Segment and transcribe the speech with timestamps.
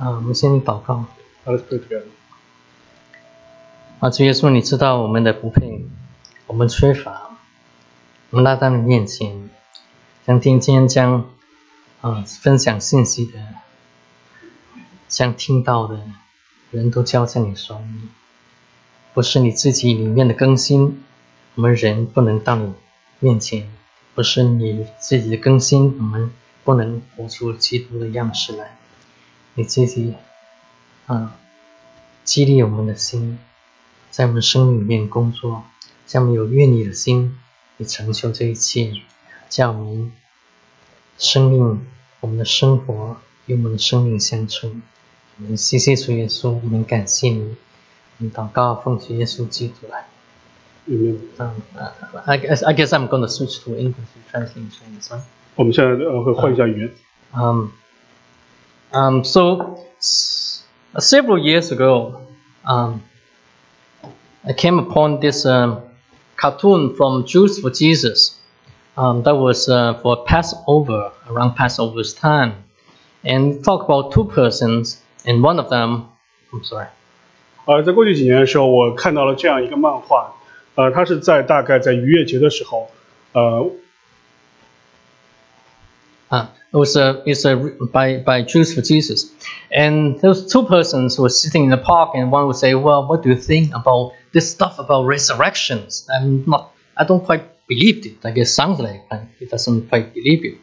[0.00, 1.04] 啊，我们先祷告。
[1.44, 2.04] Let's pray together.
[3.98, 5.84] 啊，主耶稣，你知道我们的不配，
[6.46, 7.36] 我们缺乏，
[8.30, 9.50] 我们来到你面前，
[10.26, 11.28] 将今天将
[12.00, 13.38] 啊分享信息的，
[15.06, 16.00] 想听到的
[16.70, 18.08] 人都交在你手里，
[19.12, 21.04] 不是你自己里面的更新，
[21.56, 22.72] 我们人不能到你
[23.18, 23.64] 面前；
[24.14, 26.30] 不是你自己的更新，我们
[26.64, 28.78] 不能活出基督的样式来。
[29.60, 30.14] 你自己
[31.06, 31.36] 啊，
[32.24, 33.38] 激励我们的心。
[34.10, 35.64] 在我们生命里面工作，
[36.06, 37.38] 叫我们有愿意的心，
[37.76, 39.02] 去成就这一切，
[39.50, 40.12] 叫我们
[41.18, 41.86] 生命、
[42.20, 44.80] 我们的生活与我们的生命相称。
[45.38, 47.54] 我们谢谢主耶稣，我们感谢你，
[48.18, 50.06] 我们祷告奉主耶稣基督来。
[50.88, 51.18] Amen.
[51.36, 51.92] Um, uh,
[52.24, 55.20] I guess I guess I'm going to switch to English to translate Chinese, right?
[55.54, 56.90] 我们现在呃会换一下语言。
[57.32, 57.68] Um,
[58.93, 60.63] um, so s-
[60.97, 62.21] several years ago,
[62.65, 63.01] um,
[64.47, 65.81] I came upon this um,
[66.37, 68.37] cartoon from Jews for Jesus.
[68.97, 72.63] Um, that was uh, for Passover, around Passover's time,
[73.23, 76.07] and talk about two persons, and one of them,
[76.53, 76.87] I'm sorry,
[77.65, 80.33] 呃，在过去几年的时候，我看到了这样一个漫画，
[80.75, 82.89] 呃，它是在大概在逾越节的时候，
[83.33, 83.69] 呃，
[86.27, 89.32] Uh, it was a, it's a, by, by Jews for Jesus.
[89.72, 93.22] And those two persons were sitting in the park, and one would say, Well, what
[93.22, 96.08] do you think about this stuff about resurrections?
[96.14, 98.22] I'm not, I don't quite believe it.
[98.22, 99.02] Like it sounds like
[99.38, 100.58] he doesn't quite believe it.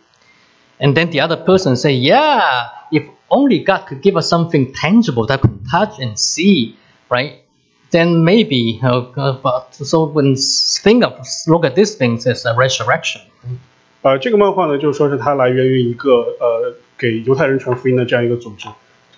[0.80, 5.26] And then the other person say, Yeah, if only God could give us something tangible
[5.28, 6.78] that we touch and see,
[7.10, 7.44] right?
[7.92, 12.54] Then maybe, uh, uh, but so when think of look at these things as a
[12.54, 13.22] resurrection.
[14.02, 18.68] 呃，这个漫画呢，就是说是它来源于一个呃给犹太人传福音的这样一个组织。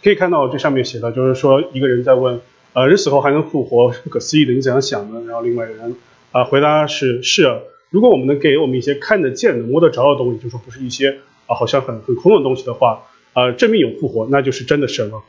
[0.02, 2.40] 可以看到这上面写的，就是说一个人在问，
[2.74, 5.22] 呃，人死后还能复活，不可思议的，你怎样想呢？
[5.28, 5.96] 然后另外一个人
[6.32, 7.58] 啊、回答是是啊，
[7.90, 13.04] 如果我们能给我们一些看得见的、摸得着的东西，就说不是一些啊、好像很很空的东西的话，
[13.34, 15.22] 呃，证明有复活，那就是真的神了。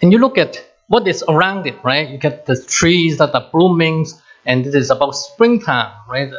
[0.00, 0.54] And you look at
[0.86, 2.08] what is around it, right?
[2.10, 4.06] You get the trees that are blooming,
[4.44, 6.30] and this is about springtime, right?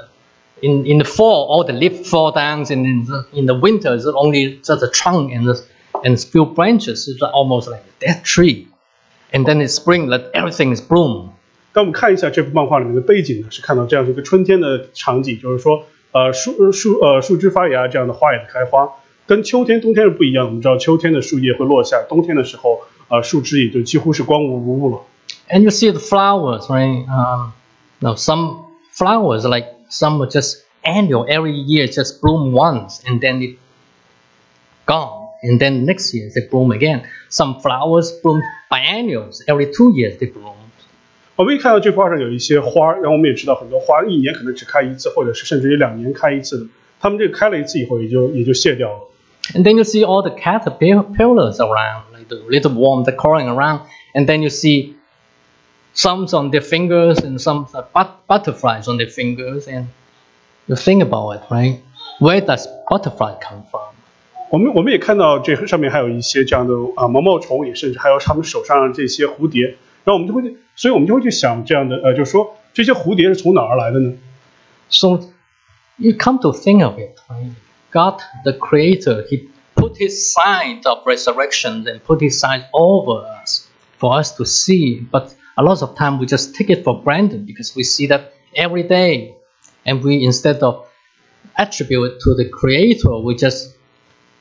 [0.63, 3.97] In in the fall, all the leaves fall down, and in the, in the winter,
[3.97, 5.61] it's only just a trunk and the,
[6.05, 7.09] and few branches.
[7.09, 8.69] It's almost like a dead tree.
[9.33, 11.31] And then in spring, that everything is bloom.
[11.73, 18.89] 当我们看一下这部漫画里面的背景呢，是看到这样一个春天的场景，就是说，呃，树呃树呃树枝发芽，这样的花也开花，
[19.27, 20.47] 跟秋天、冬天是不一样。
[20.47, 25.01] 我们知道秋天的树叶会落下，冬天的时候，呃，树枝也就几乎是光无无物了。
[25.49, 27.05] And you see the flowers, right?
[27.09, 27.53] Um,
[27.99, 31.27] no, some flowers like some are just annual.
[31.29, 33.59] Every year just bloom once, and then it
[34.87, 35.29] gone.
[35.43, 37.03] And then next year they bloom again.
[37.29, 39.43] Some flowers bloom biennials.
[39.47, 40.55] Every two years they bloom.
[41.35, 46.67] 我们一看到这幅画上有一些花，然后我们也知道很多花一年可能只开一次，或者是甚至于两年开一次的。
[47.01, 49.09] 它们这个开了一次以后，也就也就谢掉了。
[49.55, 53.81] And then you see all the caterpillars around, like the little worm that crawling around.
[54.15, 54.95] And then you see
[55.97, 59.67] some on their fingers and some but- butterflies on their fingers.
[59.67, 59.87] And
[60.67, 61.81] you think about it, right?
[62.21, 63.95] Where does butterfly come from?
[64.51, 70.43] 我们我们也看到这上面还有一些这样的啊毛毛虫，也甚至还有他们手上的这些蝴蝶，然后我们就会，
[70.77, 74.13] 所以我们就会去想这样的呃，就是说这些蝴蝶是从哪儿来的呢？
[74.91, 75.21] So
[75.97, 77.53] you come to think of it, right?
[77.93, 83.69] God, the Creator, He put His sign of resurrection and put His sign over us
[83.99, 85.01] for us to see.
[85.11, 88.33] But a lot of time we just take it for granted because we see that
[88.55, 89.35] every day,
[89.85, 90.87] and we instead of
[91.57, 93.75] attribute it to the Creator, we just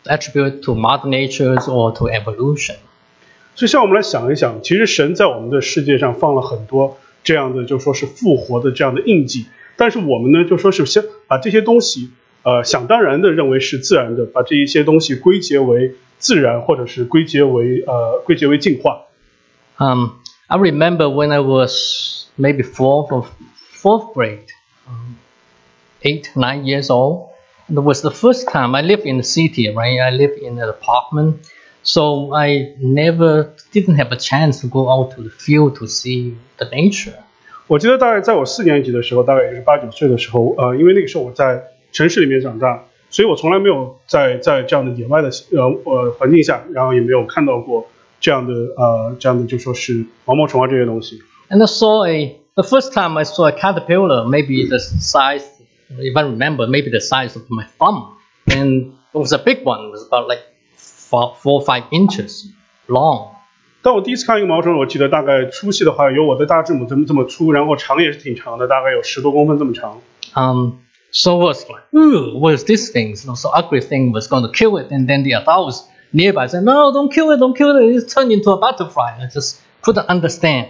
[0.06, 2.76] attribute it to Mother Nature's or to evolution.
[3.54, 12.12] 所以，像我们来想一想，其实神在我们的世界上放了很多这样的，就说是复活的这样的印记，但是我们呢，就说是先把这些东西，
[12.44, 19.02] 呃，想当然的认为是自然的，把这一些东西归结为自然，或者是归结为呃归结为进化。
[19.78, 20.12] Um,
[20.50, 24.52] I remember when I was maybe fourth or fourth grade,
[24.88, 25.18] um,
[26.04, 27.30] eight, nine years old.
[27.70, 30.00] It was the first time I lived in the city, right?
[30.00, 31.48] I lived in an apartment.
[31.84, 36.36] So I never didn't have a chance to go out to the field to see
[36.58, 37.16] the nature.
[37.66, 47.88] 我记得大概在我四年级的时候，大概也是八九岁的时候，呃，因为那个时候我在城市里面长大，所以我从来没有在在这样的野外的呃呃环境下，然后也没有看到过
[48.20, 51.22] 这样的呃这样的就说是毛毛虫啊这些东西。
[51.50, 55.44] And I saw a the first time I saw a caterpillar, maybe the size,
[55.90, 58.16] if I remember, maybe the size of my thumb,
[58.48, 59.88] and it was a big one.
[59.88, 60.44] It was about like
[60.78, 62.46] four, four or five inches
[62.88, 63.30] long.
[63.84, 70.00] 当我第一次看一个毛虫，我记得大概粗细的话有我的大指拇这么这么粗，然后长也是挺长的，大概有十多公分这么长。
[70.36, 70.74] Um,
[71.12, 73.16] so was like, ooh, what is this thing?
[73.16, 75.82] So, so ugly thing was going to kill it, and then the adults
[76.16, 77.96] nearby said, no, don't kill it, don't kill it.
[77.96, 79.18] It's turned into a butterfly.
[79.20, 80.68] I just couldn't understand.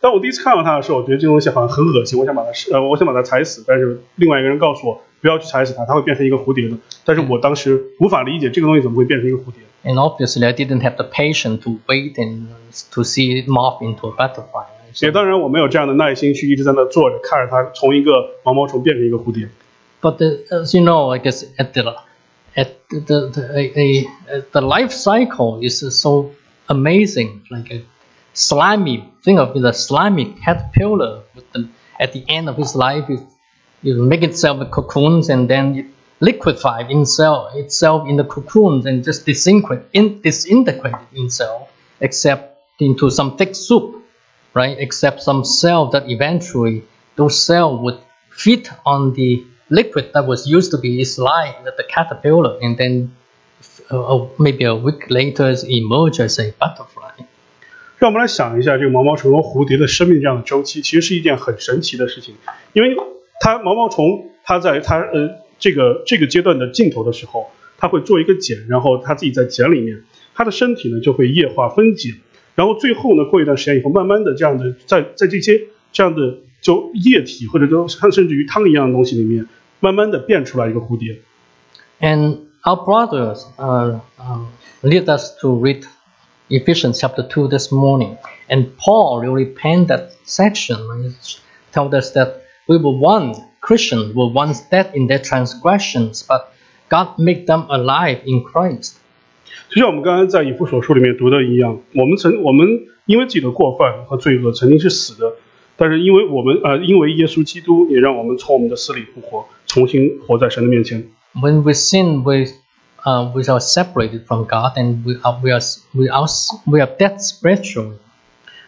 [0.00, 3.64] 当我第一次看到它的时候，我觉得这东西好像很恶心，我想把它呃，我想把它踩死。
[3.66, 6.76] 但是另外一个人告诉我不要去踩死它，它会变成一个蝴蝶的。
[7.04, 9.62] 但是我当时无法理解这个东西怎么会变成一个蝴蝶。
[9.82, 12.46] And obviously, I didn't have the patience to wait and
[12.92, 14.64] to see it morph into a butterfly.
[15.00, 18.10] 也 So, 当然我没有这样的耐心去一直在那坐着看着它从一个
[18.42, 19.48] 毛毛虫变成一个蝴蝶。
[20.00, 21.82] but the, as you know, I guess at the
[22.55, 22.99] at the,
[23.35, 26.33] the a, the life cycle is so
[26.69, 27.45] amazing.
[27.51, 27.83] Like a
[28.33, 31.23] slimy, think of the slimy caterpillar.
[31.35, 31.69] With the,
[31.99, 33.21] at the end of its life, it,
[33.83, 35.85] it make itself cocoons and then it
[36.21, 41.69] liquefy itself, itself in the cocoons and just disintegrate, in, disintegrate itself,
[41.99, 44.03] except into some thick soup,
[44.53, 44.77] right?
[44.79, 46.83] Except some cell that eventually
[47.15, 47.99] those cells would
[48.31, 53.11] feed on the liquid that was used to be its life, the caterpillar, and then
[53.89, 57.25] uh, maybe a week later emerge as a butterfly.
[57.97, 62.35] 让我们来想一下这个毛毛虫和蝴蝶的生命这样的周期，其实是一件很神奇的事情，
[62.73, 62.95] 因为
[63.39, 70.03] 它毛毛虫它在它呃这个这个阶段的尽头的时候，它会做一个茧，然后它自己在茧里面，
[70.35, 72.15] 它的身体呢就会液化分解，
[72.53, 75.61] 然后最后呢过一段时间以后，慢慢的这样的在在这些
[75.93, 79.46] 这样的 就液体或者就甚至于汤一样的东西里面，
[79.80, 81.20] 慢慢的变出来一个蝴蝶。
[82.00, 84.46] And our brothers uh, um,
[84.82, 85.84] lead us to read
[86.48, 88.16] Ephesians chapter 2 this morning.
[88.48, 91.14] And Paul really penned that section and
[91.72, 96.52] told us that we were one, Christians were once dead in their transgressions, but
[96.88, 98.96] God made them alive in Christ.
[99.68, 102.66] 就像我们刚刚在以弗所书里面读的一样，我们曾我们
[103.06, 105.34] 因为自己的过犯和罪恶曾经是死的，
[105.76, 111.08] 但是因为我们呃因为耶稣基督也让我们从我们的死里复活，重新活在神的面前。
[111.34, 112.50] When we sin, we,
[113.04, 115.62] uh, we are separated from God and we are, we are,
[115.94, 116.26] we are,
[116.66, 117.94] we are dead spiritually.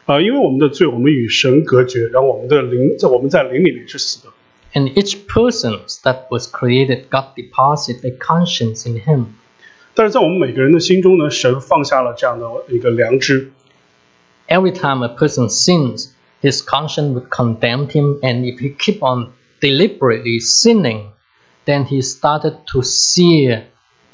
[0.06, 4.30] 啊、因为我们的罪，我们与神隔绝，然后我们的灵在我们在灵里面是死的。
[4.74, 9.26] And each person that was created, God deposited a conscience in him.
[9.94, 13.52] 但是在我们每个人的心中呢，神放下了这样的一个良知。
[14.48, 16.10] every time a person sins,
[16.42, 21.12] his conscience would condemn him, and if he keep on deliberately sinning,
[21.64, 23.64] then he started to sear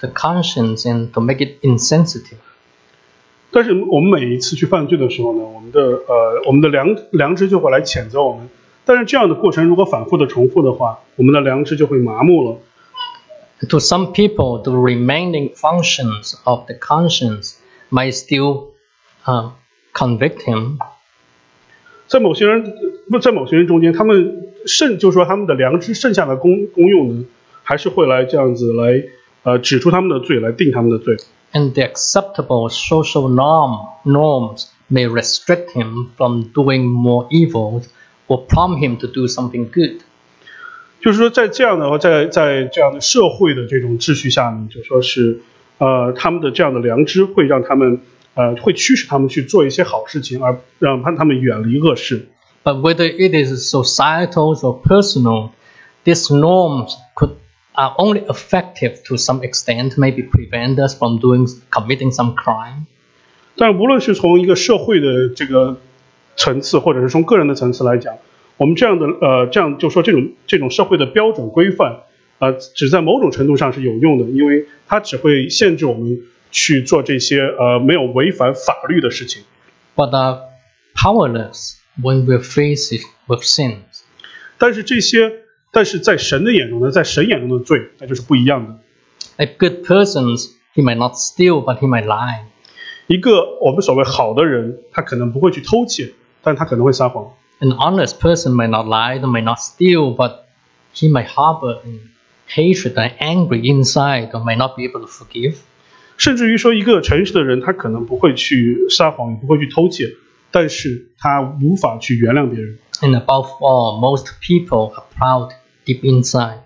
[0.01, 2.39] the conscience and to make it insensitive.
[3.51, 8.49] 但是我们每一次去犯罪的时候呢，我们的呃我们的良良知就会来谴责我们。
[8.85, 12.59] 但是这样的过程如果反复的重复的话，我们的良知就会麻木了。
[13.69, 17.57] To some people, the remaining functions of the conscience
[17.91, 18.69] might still
[19.25, 19.51] uh,
[19.95, 20.79] convict him,
[22.14, 22.76] 在某些人
[23.10, 27.26] 不在某些人中间，他们剩就是说他们的良知剩下的功功用呢，
[27.64, 29.04] 还是会来这样子来
[29.42, 31.18] 呃指出他们的罪，来定他们的罪。
[31.54, 37.82] and the acceptable social norm norms may restrict him from doing more evil
[38.28, 40.02] or prompt him to do something good.
[41.02, 45.40] 就是说，在这样的话在在这样的社会的这种秩序下呢，就说是
[45.80, 48.02] 呃他们的这样的良知会让他们
[48.36, 52.28] 呃会驱使他们去做一些好事情，而让他他们远离恶事。
[52.64, 55.50] But whether it is societal or personal,
[56.06, 57.32] these norms could
[57.74, 62.86] are only effective to some extent, maybe prevent us from doing committing some crime.
[63.58, 65.78] 但无论是从一个社会的这个
[66.36, 68.16] 层次，或者是从个人的层次来讲，
[68.58, 71.98] 我们这样的呃这样就说这种这种社会的标准规范，
[72.40, 76.22] 呃，只在某种程度上是有用的，因为它只会限制我们
[76.53, 79.45] 去做这些呃没有违反法律的事情。
[79.97, 80.41] But are
[80.95, 84.03] powerless when we're faced with sins.
[84.59, 85.33] 但是这些，
[85.73, 88.79] 但是在神的眼中呢，在神眼中的罪，那就是不一样的。
[89.37, 90.37] A good person,
[90.75, 92.45] he might not steal, but he might lie.
[93.07, 96.13] 一个我们所谓好的人，他可能不会去偷窃，
[96.43, 97.33] 但他可能会撒谎。
[97.61, 100.41] An honest person might not lie, they might not steal, but
[100.95, 101.81] he might harbor
[102.49, 105.57] hatred and angry inside, or might not be able to forgive.
[106.17, 110.15] 甚至于说，一个诚实的人，他可能不会去撒谎，也不会去偷窃，
[110.51, 112.79] 但是他无法去原谅别人。
[113.01, 115.53] And above all, most people are proud
[115.87, 116.59] deep inside.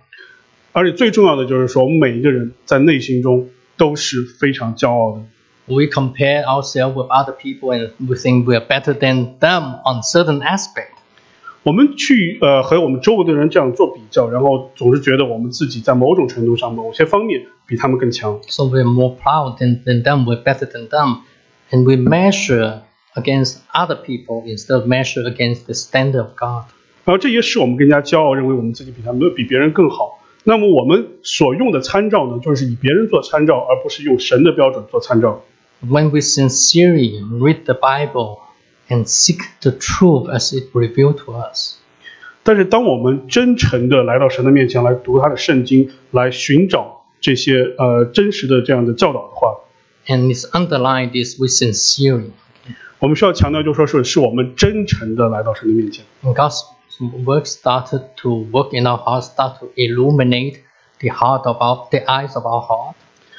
[0.72, 5.24] 而且最重要的就是说，我们每一个人在内心中都是非常骄傲的。
[5.66, 10.02] We compare ourselves with other people and we think we are better than them on
[10.02, 10.95] certain aspect.
[11.66, 18.40] 我们去呃和我们周围的人这样做比较，然后总是觉得我们自己在某种程度上、某些方面比他们更强。
[18.48, 21.18] So we're more proud than, than them, we're better than them.
[21.70, 22.80] And we measure
[23.14, 26.64] against other people instead of measure against the standard of God.
[27.04, 30.18] 然后这也使我们更加骄傲，认为我们自己比他们比别人更好。
[30.44, 35.42] 那么我们所用的参照呢，就是以别人做参照，而不是用神的标准做参照。
[35.84, 38.38] When we sincerely read the Bible
[38.88, 41.78] and seek the truth as it revealed to us,
[42.42, 49.60] 但是当我们真诚的来到神的面前来读他的圣经，来寻找这些呃真实的这样的教导的话，
[50.06, 52.30] and it's underlined this with sincerely.
[52.98, 56.04] 我们需要强调，就说是是我们真诚的来到神的面前。
[56.22, 56.62] And God's
[57.24, 60.58] work started to work in our hearts, start to illuminate
[61.00, 62.94] the heart of our, the eyes of our heart.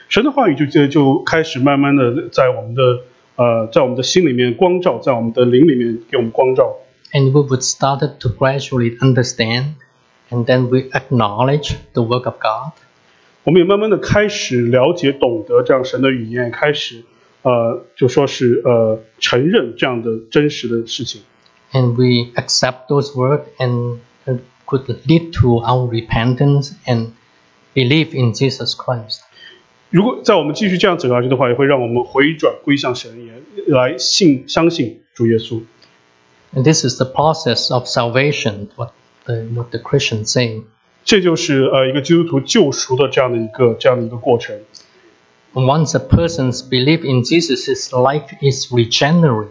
[0.09, 2.81] 神的话语就就就开始慢慢的在我们的
[3.38, 6.77] 呃在我们的心里面光照，在我们的灵里面给我们光照。
[7.12, 9.75] And we would started to gradually understand,
[10.31, 12.73] and then we acknowledge the work of God.
[13.43, 17.03] 我们也慢慢的开始了解、懂得这样神的语言，开始
[17.43, 21.21] 呃就说是呃承认这样的真实的事情。
[21.73, 27.12] and we accept those words and it could lead to our repentance and
[27.73, 29.21] belief in Jesus Christ.
[29.89, 33.33] 如果在我们继续这样走下去的话，也会让我们回转归向神，也
[33.67, 35.62] 来信相信主耶稣。
[36.55, 38.93] And this is the process of salvation, what
[39.25, 40.63] the, what the Christians say.
[41.05, 44.59] 这就是呃一个基督徒救赎的这样的一个这样的一个过程。
[45.53, 49.50] Once a person's belief in Jesus, his life is regenerate.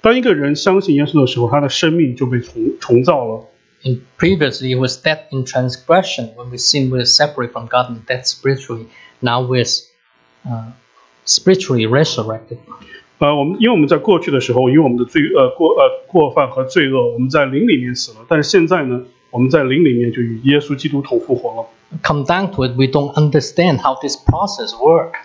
[0.00, 3.44] 当一个人相信耶稣的时候，他的生命就被重重造了。
[3.82, 6.34] And previously, he was dead in transgression.
[6.36, 8.86] When we sin, we're separate from God and dead spiritually.
[9.20, 9.64] Now we're
[10.44, 10.72] uh,
[11.24, 12.58] spiritually resurrected.
[13.18, 18.26] 呃，我们因为我们在过去的时候，因为我们的罪呃过呃过犯和罪恶，我们在灵里面死了。
[18.28, 21.68] 但是现在呢，我们在灵里面就与耶稣基督同复活了。
[22.02, 25.18] Come down to it, we don't understand how this process works.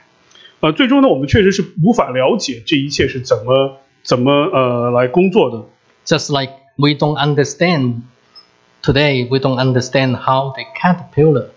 [0.61, 5.65] 呃，最终呢，我们确实是无法了解这一切是怎么怎么呃来工作的。
[6.05, 8.01] Just like we don't understand
[8.83, 11.49] today, we don't understand how the caterpillar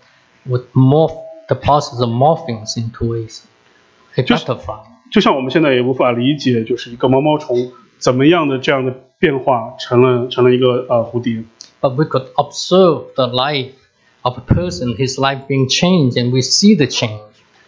[0.47, 1.13] would morph
[1.47, 3.27] the process of morphing into a,
[4.17, 4.79] a Just- butterfly.
[5.11, 11.43] 就像我们现在也无法理解，就是一个毛毛虫怎么样的这样的变化成了成了一个呃蝴蝶。
[11.81, 13.73] But we could observe the life
[14.23, 17.19] of a person, his life being changed, and we see the change.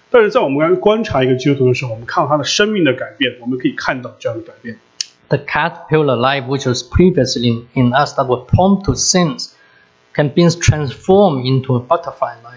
[0.10, 4.80] 但是在我们观观察一个基督徒的时候，我们看到他的生命的改变，我们可以看到这样的改变。
[5.27, 9.54] The caterpillar life, which was previously in, in us that were prone to sins,
[10.13, 12.49] can be transformed into a butterfly life.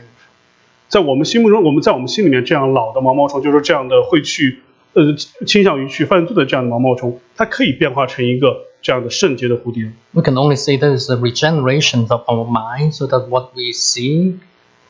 [0.93, 4.59] 在我们心目中，我们在我们心里面这样老的毛毛虫，就是这样的会去
[4.93, 9.91] 呃倾向于去犯罪的这样的毛毛虫，它可以变化成一个这样的圣洁的蝴蝶。
[10.11, 14.37] We can only say that is the regeneration of our mind, so that what we see,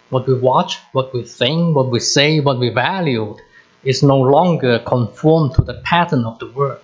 [0.10, 3.38] what we watch, what we think, what we say, what we value,
[3.86, 6.80] is no longer conformed to the pattern of the world.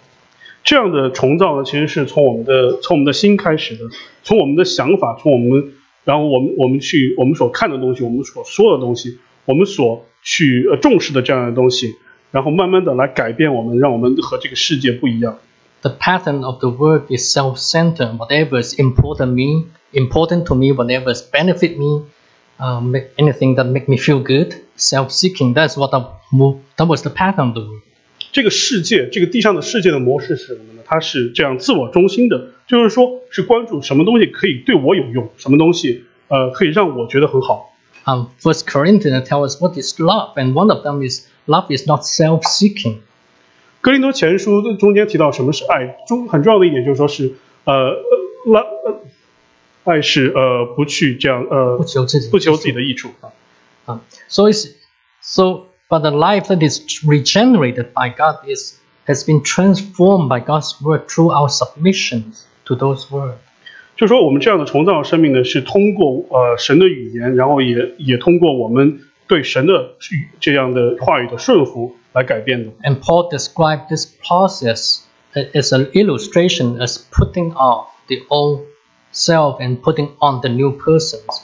[0.64, 3.84] 这样的重造呢，其实是从我们的从我们的心开始的，
[4.24, 5.74] 从我们的想法，从我们，
[6.09, 11.95] 然后我们我们去我们所看的东西，我们所说的东西，我们所去呃重视的这样的东西，
[12.31, 15.39] 然后慢慢的来改变我们，让我们和这个世界不一样。
[15.83, 18.17] The pattern of the world is self-centered.
[18.17, 22.05] Whatever is important me, important to me, whatever is benefit me,
[22.59, 25.53] uh, make anything that make me feel good, self-seeking.
[25.53, 27.83] That's what the, mo- that was the pattern of the world.
[28.32, 30.82] 这个世界，这个地上的世界的模式是什么呢？
[30.86, 37.76] 它是这样自我中心的，就是说是关注什么东西可以对我有用，什么东西呃可以让我觉得很好。
[38.06, 42.02] Um, First Corinthians tell us what is love, and one of them is love is not
[42.04, 42.98] self-seeking.
[43.82, 47.34] 格林多前书中间提到什么是爱，中很重要的一点就是说是
[47.66, 47.74] 呃
[48.46, 49.02] 呃
[49.84, 52.30] 爱是呃不去这样呃不求自己。
[52.30, 53.10] 不求自己的益处。
[53.22, 53.32] 啊
[53.86, 54.72] 啊 so it's
[55.22, 60.81] so, but the life that is regenerated by God is has been transformed by God's
[60.81, 63.39] word through our submissions to those words.
[63.97, 72.73] 就说我们这样的重造生命呢，是通过呃神的语言，然后也也通过我们对神的语这样的话语的顺服来改变的。
[72.83, 75.01] And Paul described this process
[75.35, 78.63] as an illustration as putting off the old
[79.13, 81.43] self and putting on the new persons.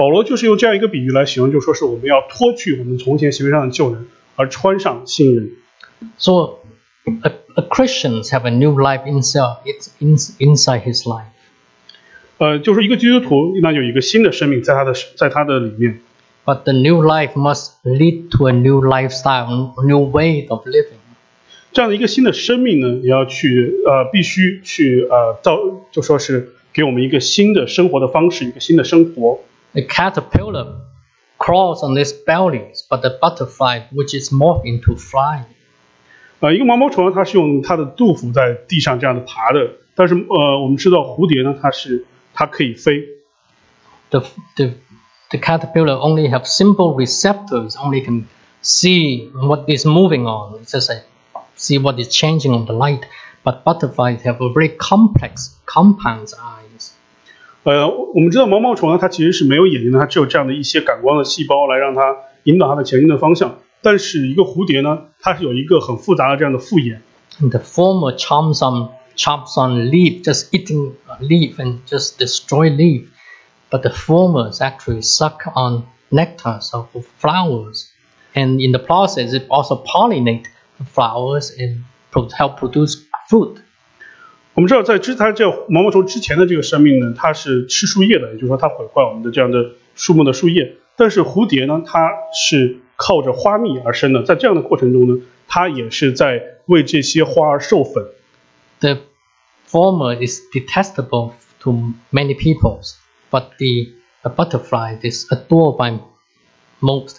[0.00, 5.50] 保罗就是用这样一个比喻来形容，就说是我们要脱去我们从前行为上的旧人，而穿上新人。
[6.16, 6.60] So,
[7.04, 11.26] a, a Christians have a new life inside, it's in, inside his life.
[12.38, 16.00] 呃，就是一个基督徒，那有一个新的生命在他的在他的里面。
[16.46, 20.96] But the new life must lead to a new lifestyle, a new way of living.
[21.72, 25.58] 这样的一个新的生命呢，也要去呃，必须去呃造，
[25.92, 29.40] 就说是给我们一个新的生活的方式，一个新的生活。
[29.73, 30.81] The caterpillar
[31.37, 35.45] crawls on its belly, but the butterfly, which is morphed into fly.
[36.39, 43.03] 呃，一个毛毛虫呢，它是用它的肚腹在地上这样的爬的，但是呃，我们知道蝴蝶呢，它是它可以飞。
[44.11, 44.21] The,
[44.55, 44.71] the,
[45.29, 48.27] the caterpillar only have simple receptors, only can
[48.61, 50.59] see what is moving on.
[50.61, 51.03] It's just like
[51.55, 53.01] see what is changing on the light.
[53.43, 56.68] But butterflies have a very complex compound eyes.
[57.63, 63.57] 呃，我们知道毛毛虫呢，它其实是没有眼睛的，它只有这样的一些感光的细胞来让它引导它的前进的方向。
[63.81, 67.01] 但是一个蝴蝶呢，它是有一个很复杂的这样的复眼。
[67.39, 72.69] And the former chomps on chops on leaf, just eating a leaf and just destroy
[72.69, 73.07] leaf.
[73.69, 76.87] But the former actually suck on nectars of
[77.19, 77.89] flowers,
[78.33, 80.45] and in the process, it also pollinate
[80.77, 83.59] the flowers and pro- help produce fruit.
[84.54, 90.76] 我们知道，在之它这毛毛虫之前的这个生命呢，它是吃树叶的，也就是说它毁坏我们的这样的树木的树叶。
[90.96, 98.06] 但是蝴蝶呢，它是靠着花蜜而生的，在这样的过程中呢，它也是在为这些花而授粉。
[98.80, 98.98] The
[99.70, 102.96] former is detestable to many peoples,
[103.30, 103.92] but the,
[104.22, 105.98] the butterfly is adored by
[106.80, 107.18] most.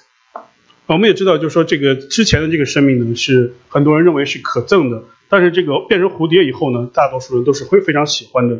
[0.88, 8.58] 我们也知道，就是说这个之前的这个生命呢，是很多人认为是可憎的，但是这个变成蝴蝶以后呢，大多数人都是会非常喜欢的。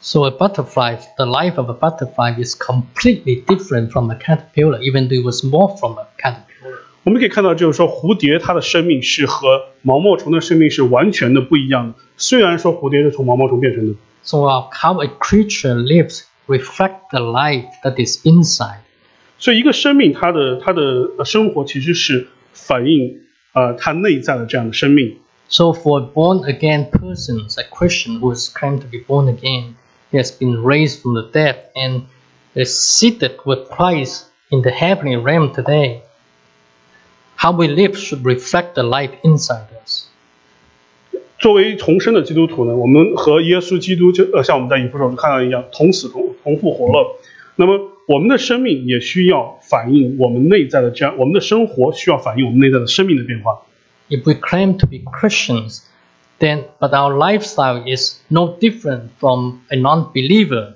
[0.00, 5.08] So a butterfly, the life of a butterfly is completely different from a caterpillar, even
[5.08, 6.78] though it was more from a caterpillar.
[7.02, 11.94] 我们可以看到，就是说蝴蝶它的生命是和毛毛虫的生命是完全的不一样的。
[12.16, 18.78] 虽然说蝴蝶是从毛毛虫变成的，So uh, how a creature lives reflect the life that is inside.
[19.38, 25.16] 所以一个生命它的它的呃生活其实是反映呃它内在的这样的生命。
[25.51, 29.75] So for a born again person, a Christian who is claimed to be born again,
[30.11, 32.03] he has been raised from the dead and
[32.53, 36.03] is seated with Christ in the heavenly realm today.
[37.35, 40.07] How we live should reflect the life inside us.
[41.39, 47.19] 作为重生的基督徒呢，我们和耶稣基督就呃像我们在以弗所书看到一样，同死同同复活了。
[47.55, 53.61] 那么我们的生命也需要反映我们内在的这样，我们的生活需要反映我们内在的生命的变化。
[54.11, 55.81] If we claim to be Christians,
[56.39, 60.75] then but our lifestyle is no different from a non-believer,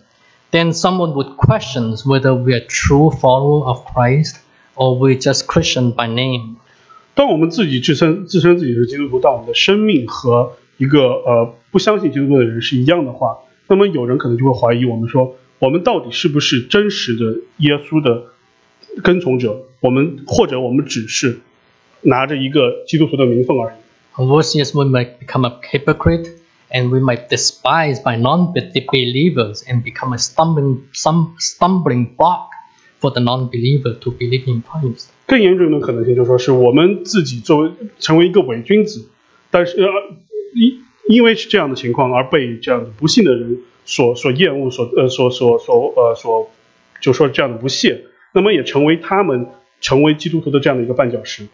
[0.52, 4.38] then someone would question whether we are true follower of Christ
[4.76, 6.58] or we're just Christian by name.
[7.14, 13.38] 当我们自己自称自称自己是基督徒，当我们的生命和一个呃不相信基督徒的人是一样的话，
[13.68, 18.24] 那么有人可能就会怀疑我们说，我们到底是不是真实的耶稣的
[19.04, 19.64] 跟从者？
[19.80, 21.42] 我们或者我们只是
[22.03, 23.77] 拿着一个基督徒的名分而已。
[24.17, 26.29] Or worse, yes, we might become a hypocrite
[26.71, 32.49] and we might despise by non-believers and become a stumbling, some stumbling block
[32.99, 35.09] for the non-believer to believe in Christ.
[35.27, 39.09] 更严重的可能性就是说，是我们自己作为成为一个伪君子，
[39.51, 39.89] 但是呃，
[40.55, 46.51] 因因为是这样的情况而被这样的不幸的人所所厌恶，所呃所所所呃所，
[47.01, 49.47] 就说这样的不屑，那么也成为他们
[49.81, 51.47] 成为基督徒的这样的一个绊脚石。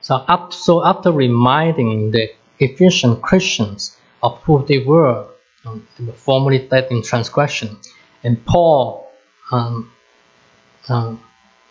[0.00, 5.26] So, up, so after reminding the Ephesian Christians of who they were,
[5.64, 7.76] um, they were formerly dead in transgression,
[8.22, 9.10] and Paul,
[9.50, 9.90] um,
[10.88, 11.20] um,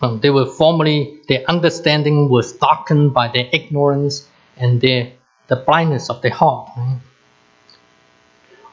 [0.02, 5.14] um, they were formerly their understanding was darkened by their ignorance and their
[5.48, 6.70] the blindness of their heart.
[6.76, 7.00] right?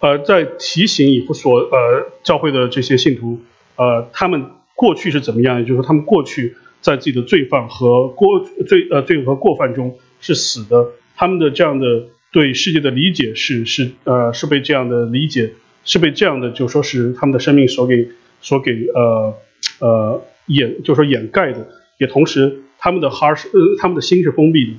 [0.00, 3.38] 呃，在提醒以弗所呃教会的这些信徒，
[3.76, 5.61] 呃，他们过去是怎么样？
[5.61, 15.53] 也就是说，他们过去 在自己的罪犯和过罪呃罪和过犯中是死的，他们的这样的对世界的理解是是呃是被这样的理解
[15.85, 18.09] 是被这样的就说是他们的生命所给
[18.41, 19.33] 所给呃
[19.79, 24.73] 呃掩就说掩盖的，也同时他们的 heart 是呃他们的心是封闭的。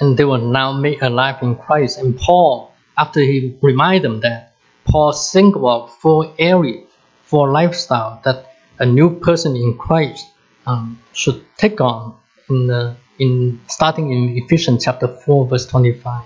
[0.00, 1.98] and they will now make alive in Christ.
[1.98, 4.54] And Paul, after he remind them that,
[4.86, 6.88] Paul singled out four areas,
[7.22, 8.46] four lifestyle that
[8.78, 10.26] a new person in Christ
[10.69, 12.13] um, should take on
[12.49, 16.23] in, the, in starting in Ephesians chapter 4 verse 25.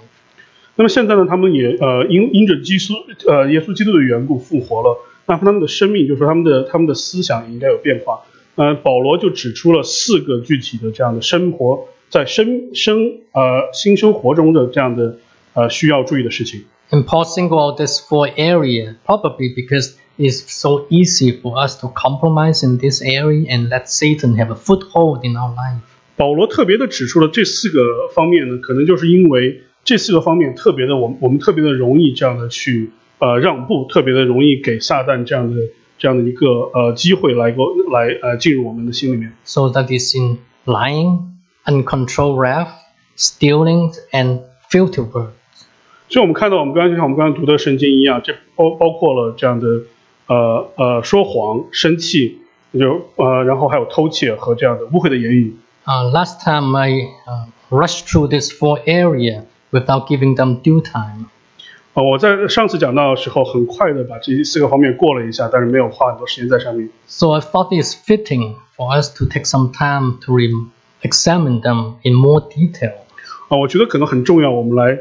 [0.75, 2.93] 那么现在呢，他们也呃因因着基督
[3.27, 8.21] 呃耶稣基督的缘故复活了，那他们的生命就是说他们的他们的思想也应该有变化。
[8.55, 15.17] 呃，保罗就指出了四个具体的这样的生活在生生呃新生活中的这样的
[15.53, 16.63] 呃需要注意的事情。
[16.91, 21.89] And Paul singled out this four area probably because it's so easy for us to
[21.89, 25.81] compromise in this area and let Satan have a foothold in our life.
[26.15, 27.79] 保罗特别的指出了这四个
[28.13, 35.61] 方面呢，可能就是因为这四个方面特别的，我们我们特别的容易这样的去呃让步，特别的容易给撒旦这样的
[35.97, 39.33] 这样的一个呃机会来够来呃进入我们的心里面。
[39.45, 41.29] So that is in lying,
[41.65, 42.71] uncontrolled wrath,
[43.17, 45.31] stealing, and filthy words.
[46.09, 49.67] 所以我们看到，我们刚才就像我们刚才读的圣经一样，这包包括了这样的
[50.26, 52.38] 呃呃说谎、生气，
[52.72, 55.56] 就呃然后还有偷窃和这样的污秽的言语。
[55.86, 56.90] Uh, last time I
[57.26, 61.26] uh, rushed through this four area without giving them due time.
[61.92, 66.88] 呃，我在上次讲到的时候，很快的把这四个方面过了一下，但是没有花很多时间在上面。
[67.06, 70.38] So I thought it's fitting for us to take some time to
[71.02, 72.94] examine them in more detail.
[73.48, 74.98] 啊，我觉得可能很重要，我们来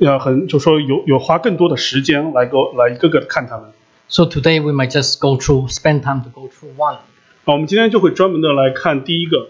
[0.00, 3.66] 呃很就说有有花更多的时间来 go 来一个个的看他们。
[4.09, 6.97] So today we might just go through, spend time to go through one.
[7.45, 9.49] 啊，我们今天就会专门的来看第一个，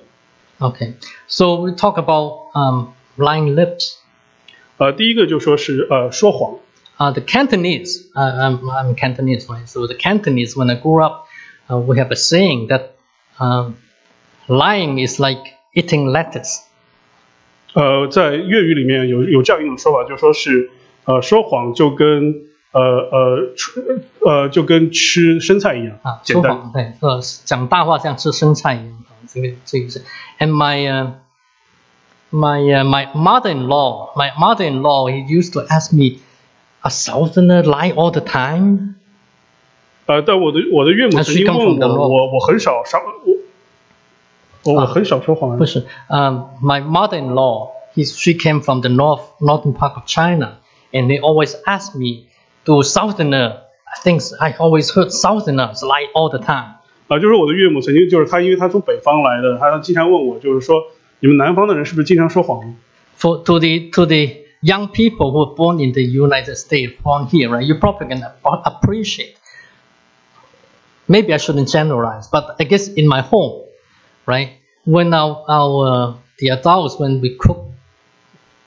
[0.59, 0.93] Okay.
[1.27, 3.95] So we talk about um, lying lips.
[4.77, 6.59] 呃，第一个就说是呃说谎。
[6.97, 9.67] Uh, the Cantonese, uh, I'm, I'm Cantonese, right?
[9.67, 11.25] So the Cantonese, when I grew up,
[11.69, 12.95] uh, we have a saying that
[13.37, 13.75] um,
[14.47, 15.41] lying is like
[15.73, 16.61] eating lettuce.
[17.73, 20.69] 呃，在粤语里面有有这样一种说法，就说是
[21.03, 26.70] 呃说谎就跟 呃呃吃呃就跟吃生菜一样啊，简单。
[26.72, 30.04] 对，呃，讲大话像吃生菜一样啊，这个这个是。
[30.38, 31.12] And my uh,
[32.30, 36.20] my uh, my mother-in-law, my mother-in-law, he used to ask me,
[36.82, 38.94] "A southerner lie all the time?"
[40.06, 45.56] 呃，但我的我的岳母曾经问我，我我很少上我我我很少说谎。
[45.58, 50.58] 不是，um, my mother-in-law, he she came from the north northern part of China,
[50.92, 52.26] and they always ask me,
[52.69, 56.75] "Do southerner?" I think I always heard southerners lie all the time.
[57.07, 60.83] 啊，就是我的岳母曾经就是她，因为她从北方来的，她经常问我，就是说
[61.19, 62.75] 你们南方的人是不是经常说谎呢？
[63.17, 67.27] for to the to the young people who are born in the United States, born
[67.27, 67.63] here, right?
[67.63, 69.35] You probably can ap- appreciate.
[71.07, 73.61] Maybe I shouldn't generalize, but I guess in my home,
[74.25, 74.57] right?
[74.85, 77.63] When our our uh, the adults when we cook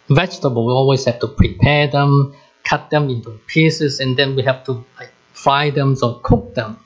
[0.08, 4.64] vegetable, we always have to prepare them, cut them into pieces, and then we have
[4.64, 6.78] to like fry them or cook them.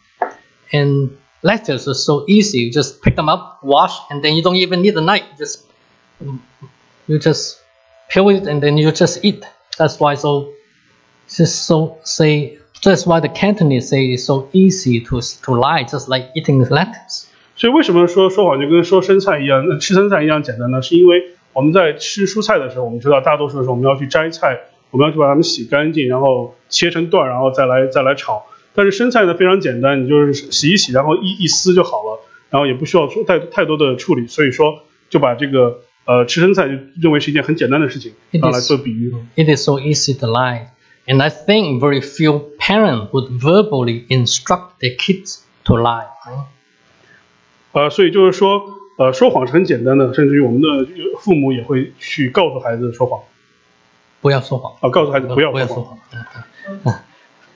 [0.73, 2.59] And lettuce is so easy.
[2.59, 5.25] You just pick them up, wash, and then you don't even need a knife.
[5.39, 5.65] Just
[7.07, 7.59] you just
[8.09, 9.45] peel it and then you just eat.
[9.77, 10.53] That's why so
[11.29, 16.09] just so say that's why the Cantonese say it's so easy to to lie, just
[16.09, 17.27] like eating lettuce.
[17.55, 20.81] 所以为什么说说谎就跟说生菜一样，那吃生菜一样简单呢？
[20.81, 24.59] 是因为我们在吃蔬菜的时候，我们知道大多数的时候我们要去摘菜，
[24.98, 28.48] 我们要去把它们洗干净，然后切成段，然后再来再来炒。
[28.74, 34.80] 但是生菜呢非常简单，你就是洗一洗，然后一一撕就好了，然后也不需要做太太多的处理，所以说
[35.12, 39.14] 就把这个呃吃生菜就认为是一件很简单的事情拿来做比喻。
[39.36, 40.70] It is so easy to lie,
[41.06, 46.08] and I think very few parents would verbally instruct their kids to lie.
[47.74, 48.64] 呃，所以就是说，
[48.98, 50.68] 呃，说谎是很简单的，甚至于我们的
[51.20, 53.22] 父母也会去告诉孩子说谎，
[54.21, 54.75] 不要说谎。
[54.81, 55.99] 啊，告诉孩子不要不要说谎。
[56.65, 57.01] 说谎。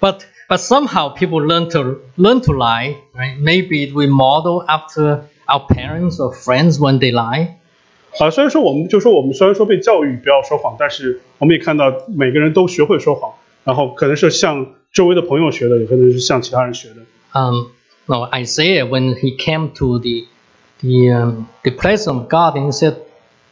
[0.01, 3.39] But but somehow people learn to learn to lie, right?
[3.39, 7.57] Maybe we model after our parents or friends when they lie.
[8.19, 13.33] 啊，虽然说我们就说我们虽然说被教育不要说谎，但是我们也看到每个人都学会说谎，
[13.65, 16.97] 然后可能是向周围的朋友学的，也可能是向其他人学的。
[17.33, 17.69] Um,
[18.07, 20.27] no, Isaiah when he came to the
[20.81, 22.97] the um, the presence of God and he said,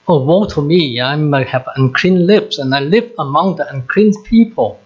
[0.09, 0.99] "Oh woe to me!
[0.99, 4.77] I might have unclean lips, and I live among the unclean people."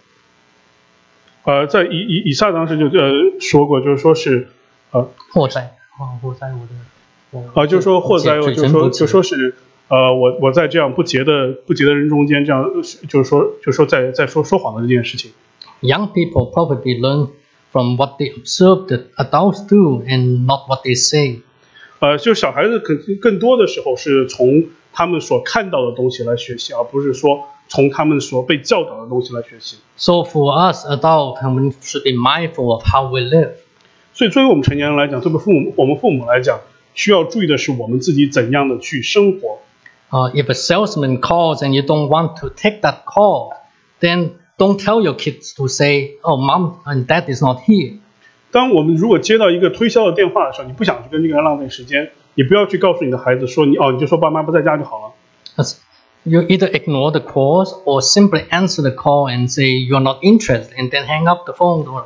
[1.45, 4.49] 呃，在以以以撒当时就呃说过，就是说是
[4.91, 6.73] 呃祸灾，哦，祸灾我的，
[7.31, 9.55] 我啊，就是说祸灾，嘴就说就说是
[9.87, 12.69] 呃我我在这样不洁的不洁的人中间，这样
[13.07, 15.31] 就是说就是说在在说说谎的这件事情。
[15.79, 17.29] young people probably learn
[17.71, 21.39] from what they observe the adults do and not what they say.
[21.99, 29.77] 呃，就小孩子肯更多的时候是从他们所看到的东西来学习，而不是说从他们所被教导的东西来学习。
[29.97, 33.51] So for us adults, we should be mindful of how we live.
[34.13, 36.59] 所以，作为我们成年人来讲，作为父母，我们父母来讲，
[36.93, 39.59] 需要注意的是我们自己怎样的去生活。
[40.11, 43.53] Uh, if a salesman calls and you don't want to take that call,
[43.99, 47.97] then don't tell your kids to say, "Oh, mom and dad is not here."
[48.51, 55.14] 当我们如果接到一个推销的电话的时候，你不想去跟这个人浪费时间，你不要去告诉你的孩子说你哦，你就说爸妈不在家就好了。
[55.56, 55.76] As
[56.24, 60.68] you either ignore the calls or simply answer the call and say you're not interested,
[60.76, 62.04] and then hang up the phone or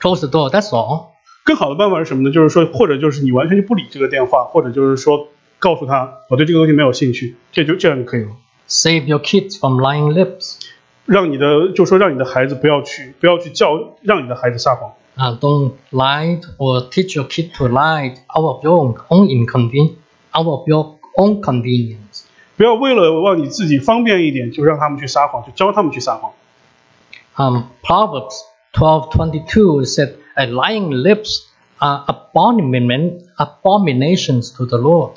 [0.00, 0.50] close the door.
[0.50, 1.08] That's all.
[1.44, 2.32] 更好的办法是什么呢？
[2.32, 8.30] 就是说，或者就是你完全就不理这个电话，或者就是说告诉他我对这个东西没有兴趣，这就这样就可以了。
[8.68, 10.58] Save your kids from lying lips.
[11.04, 14.94] 让你的就说让你的孩子不要去不要去教让你的孩子撒谎。
[15.18, 19.96] Uh, don't lie or teach your kid to lie out of your own, own inconvenience,
[20.34, 22.24] out of your own convenience.
[22.56, 26.32] 不 不要为了让你自己方便一点，就让他们去撒谎，就教他们去撒谎。
[27.36, 28.34] Um, Proverbs
[28.72, 31.44] 12:22 said, "A lying lips
[31.78, 35.12] are abomination, abominations to the Lord."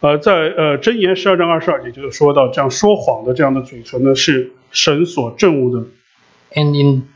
[0.00, 5.86] 呃，在呃箴言十二章二十二节就是说到，这样说谎的这样的嘴唇呢，是神所憎恶的。
[6.54, 7.08] And in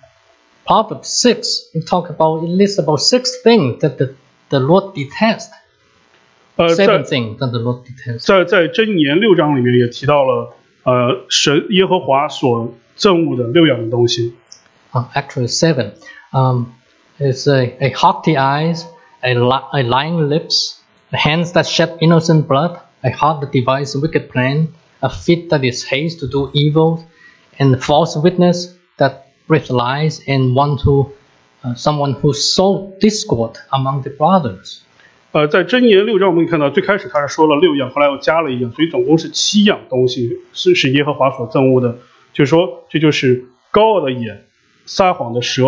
[0.67, 4.15] Proverbs 6, we talk about, it lists about six things that the,
[4.51, 5.51] the Lord detests.
[6.57, 8.27] 呃，在 Seven things that the Lord detests.
[8.27, 10.53] 在在箴言六章里面也提到了，
[10.85, 14.35] 呃，神耶和华所憎恶的六样的东西。
[14.93, 15.93] Uh, actually, seven.
[16.33, 16.75] Um,
[17.19, 18.85] it's a, a haughty eyes,
[19.23, 20.81] a, li- a lying lips,
[21.13, 24.69] a hands that shed innocent blood, a heart that devises wicked plan,
[25.01, 27.05] a feet that is haste to do evil,
[27.59, 31.12] and false witness that breathes lies, and one who,
[31.64, 34.80] uh, someone who sow discord among the brothers.
[35.32, 41.98] 呃，在箴言六章我们可以看到，最开始他是说了六样，后来又加了一样，所以总共是七样东西是是耶和华所憎恶的。
[42.34, 44.46] 就是说，这就是高傲的眼、
[44.86, 45.66] 撒谎的舌、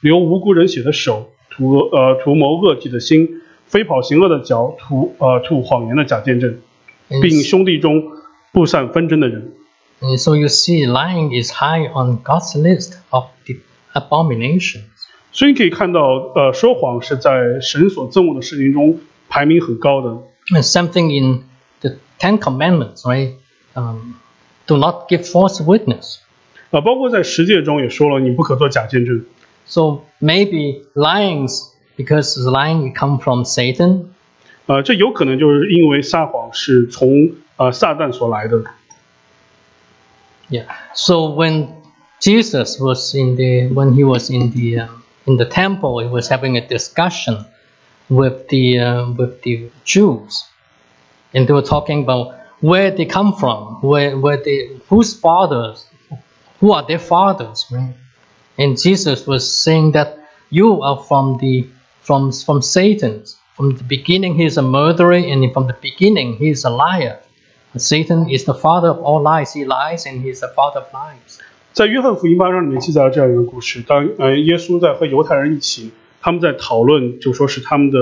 [0.00, 6.58] 流无辜人血的手、图呃图谋恶计的心、飞跑行恶的脚、吐呃吐谎言的假见证，
[7.22, 8.04] 并兄弟中
[8.52, 9.52] 不散纷争的人。
[10.01, 13.55] And so you see, lying is high on God's list of the
[13.93, 14.83] abominations.
[15.31, 16.01] 所以可以看到，
[16.35, 20.09] 呃，说谎是在神所憎恶的事情中排名很高的。
[20.51, 21.43] And something in
[21.79, 23.35] the Ten Commandments, right?
[23.75, 24.15] Um,
[24.67, 26.17] do not give false witness.
[26.71, 29.23] 啊，包括在十诫中也说了，你不可做假见证。
[29.65, 31.47] So maybe lying,
[31.95, 34.07] because lying come from Satan,
[34.65, 38.65] 呃，这有可能就是因为撒谎是从呃撒旦所来的。
[40.50, 40.74] Yeah.
[40.94, 41.82] So when
[42.20, 44.88] Jesus was in the when he was in the uh,
[45.26, 47.44] in the temple, he was having a discussion
[48.08, 50.44] with the uh, with the Jews,
[51.34, 55.86] and they were talking about where they come from, where where they whose fathers,
[56.60, 57.94] who are their fathers, right?
[58.58, 60.18] And Jesus was saying that
[60.50, 61.68] you are from the
[62.00, 63.24] from from Satan.
[63.54, 67.18] From the beginning, he is a murderer, and from the beginning, he is a liar.
[67.78, 69.52] Satan is the father of all lies.
[69.52, 71.38] He lies, and he is the father of lies.
[71.72, 77.98] 在约翰福音八章里面记载了这样一个故事：当呃耶稣在和犹太人一起，他们在讨论，就说是他们的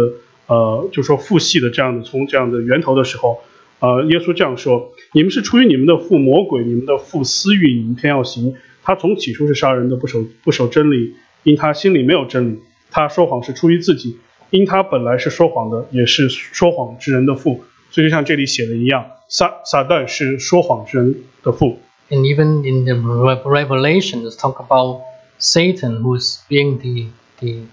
[0.47, 3.41] 呃，就说父系的这样的从这样的源头的时候，
[3.81, 8.55] 呃，耶稣这样说：你们是出于你们的父魔鬼，你们的父私欲，你们偏要行。
[8.83, 12.61] 他从起初是杀人的，不守不守真理，因他心里没有真理。
[12.91, 14.17] 他说谎是出于自己，
[14.51, 17.65] 因他本来是说谎的，也是说谎之人的父。
[17.90, 21.80] 所以就像这里写的一样，撒撒旦是说谎之人的父。
[22.10, 25.02] And even in the Re- Revelation, it's talk about
[25.40, 27.68] Satan, who's being the the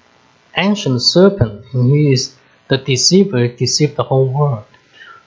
[0.55, 2.35] ancient serpent, and he is
[2.69, 4.65] the deceiver, deceived the whole world.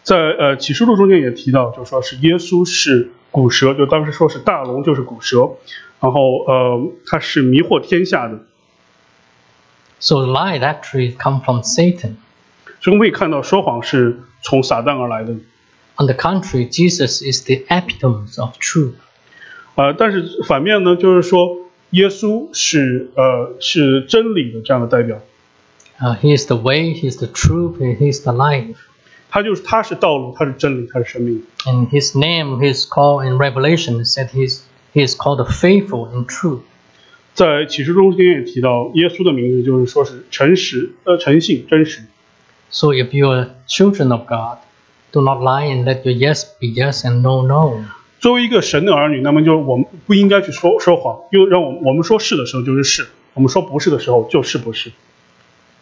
[0.04, 5.58] 在呃启示录中间也提到，就说是耶稣是古蛇，就当时说是大龙就是古蛇，
[6.00, 8.40] 然后呃他是迷惑天下的。
[10.00, 12.16] So lies actually come from Satan.
[12.80, 15.34] 所以我们可以看到说谎是 从撒旦而来的。
[15.98, 18.94] On the contrary, Jesus is the epitome of truth.
[19.76, 21.58] 呃，但是反面呢，就是说
[21.92, 25.22] 耶稣是呃是真理的这样的代表，
[26.00, 28.76] Uh, he is the way, he is the truth, and he is the life.
[29.30, 31.44] 他就是他是道路，他是真理，他是生命。
[31.66, 34.62] And his name, he is called in Revelation, it said he's,
[34.94, 36.62] he is called the faithful and true.
[37.34, 42.02] 在启示中间也提到耶稣的名字，就是说是诚实呃诚信真实。
[42.70, 44.60] So if you are children of God,
[45.12, 47.84] do not lie and let your yes be yes and no no.
[48.20, 54.92] 作为一个神的儿女，那么就我们不应该去说说谎，因为让我我们说是的时候就是是，我们说不是的时候就是不是。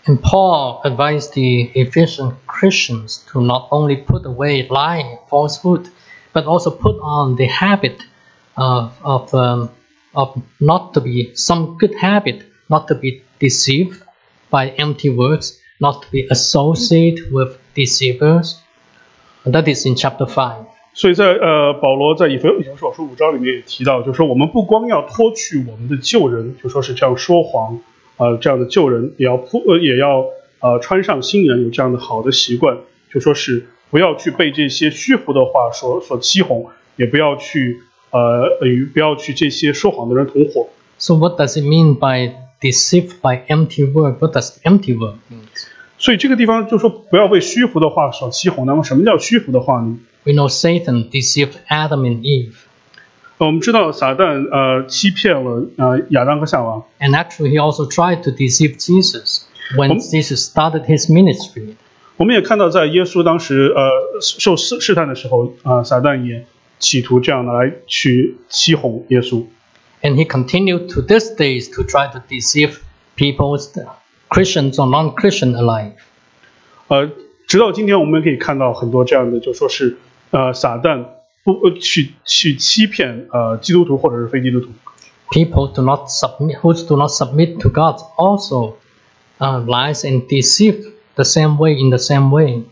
[0.05, 5.89] And Paul advised the Ephesian Christians to not only put away lying, falsehood,
[6.33, 7.97] but also put on the habit
[8.55, 9.69] of, of, um,
[10.13, 14.01] of not to be some good habit, not to be deceived
[14.49, 18.57] by empty words, not to be associated with deceivers.
[19.43, 20.65] And that is in chapter 5.
[20.93, 27.79] 所以在呃保罗在以弗以弗所书五章里面也提到，就是说我们不光要脱去我们的旧人，就说是这样说谎，
[28.17, 30.25] 呃这样的旧人，也要铺呃也要
[30.59, 32.79] 呃穿上新人，有这样的好的习惯，
[33.13, 36.65] 就说是不要去被这些虚浮的话所所欺哄，
[36.97, 37.77] 也不要去
[38.11, 40.67] 呃与不要去这些说谎的人同伙。
[40.97, 44.17] So what does it mean by deceived by empty word?
[44.19, 45.42] What does empty word mean?
[45.97, 48.65] 所以这个地方就说不要被虚浮的话所欺哄。
[48.65, 49.97] 那么什么叫虚浮的话呢？
[50.23, 52.53] We know Satan deceived Adam and Eve.
[53.37, 59.43] 呃我们知道撒旦呃欺骗了呃亚当和夏娃， And actually, he also tried to deceive Jesus
[59.77, 61.75] when Um, Jesus started his ministry.
[62.17, 66.45] 我们也看到，在耶稣当时呃受试试探的时候，啊、撒旦也
[66.79, 69.45] 企图这样的来去欺哄耶稣。
[70.01, 72.79] And he continued to this days to try to deceive
[73.15, 73.57] people,
[74.34, 75.92] Christians or non-Christian alike.
[76.88, 77.08] 呃，
[77.46, 79.96] 直到今天，我们可以看到很多这样的，就说是
[80.32, 81.04] 呃撒旦
[81.44, 84.70] 不呃去去欺骗呃基督徒或者是非基督徒。
[85.30, 88.74] People do not submit, who do not submit to God also
[89.38, 92.64] uh, lies and deceive the same way in the same way.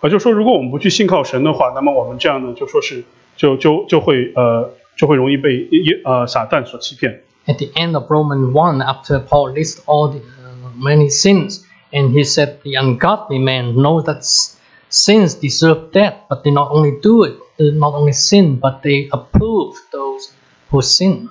[0.00, 3.04] 啊，就说如果我们不去信靠神的话，那么我们这样呢，就说是
[3.36, 7.22] 就就就会呃就会容易被耶呃撒旦所欺骗。
[7.47, 12.23] At the end of Romans 1, after Paul lists all the uh, many sins, and he
[12.23, 17.23] said, The ungodly men know that s- sins deserve death, but they not only do
[17.23, 20.31] it, they not only sin, but they approve those
[20.71, 21.29] who sin.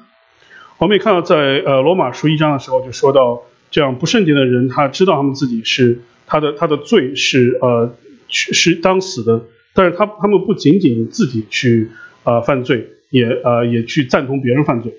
[0.78, 7.94] 我们也看到在呃罗马书一章的时候就说到，这样不圣洁的人，他知道他们自己是他的他的罪是呃
[8.28, 9.42] 去是当死的，
[9.74, 11.90] 但是他他们不仅仅自己去
[12.22, 14.94] 呃犯罪，也呃也去赞同别人犯罪。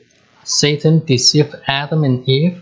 [0.49, 2.61] Satan deceived Adam and Eve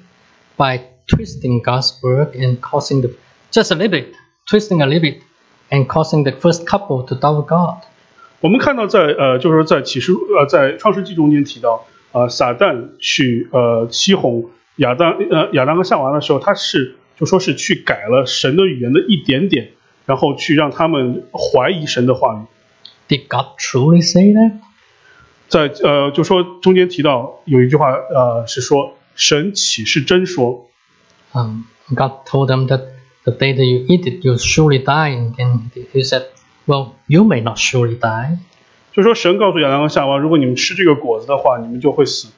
[0.58, 3.10] by twisting God's word and causing the
[3.52, 4.14] just a little bit,
[4.46, 5.22] twisting a little bit,
[5.70, 7.84] and causing the first couple to doubt God.
[8.40, 19.72] 我们看到在呃就是说在启示呃在创世纪中间提到，呃撒旦去呃欺哄亚当呃亚当和夏娃的时候，他是就说是去改了神的语言的一点点，
[20.06, 22.46] 然后去让他们怀疑神的话语。
[23.08, 24.54] Did God truly say that?
[25.49, 30.67] 在呃，就说中间提到有一句话，呃，是说神岂是真说
[31.33, 31.63] ？um,
[31.95, 32.83] God told them that
[33.25, 35.17] the day that you eat it, you'll surely die.
[35.17, 36.27] And then he said,
[36.67, 38.39] Well, you may not surely die.
[38.93, 42.29] 就说神告诉亚当和夏娃，如果你们吃这个果子的话，你们就会死。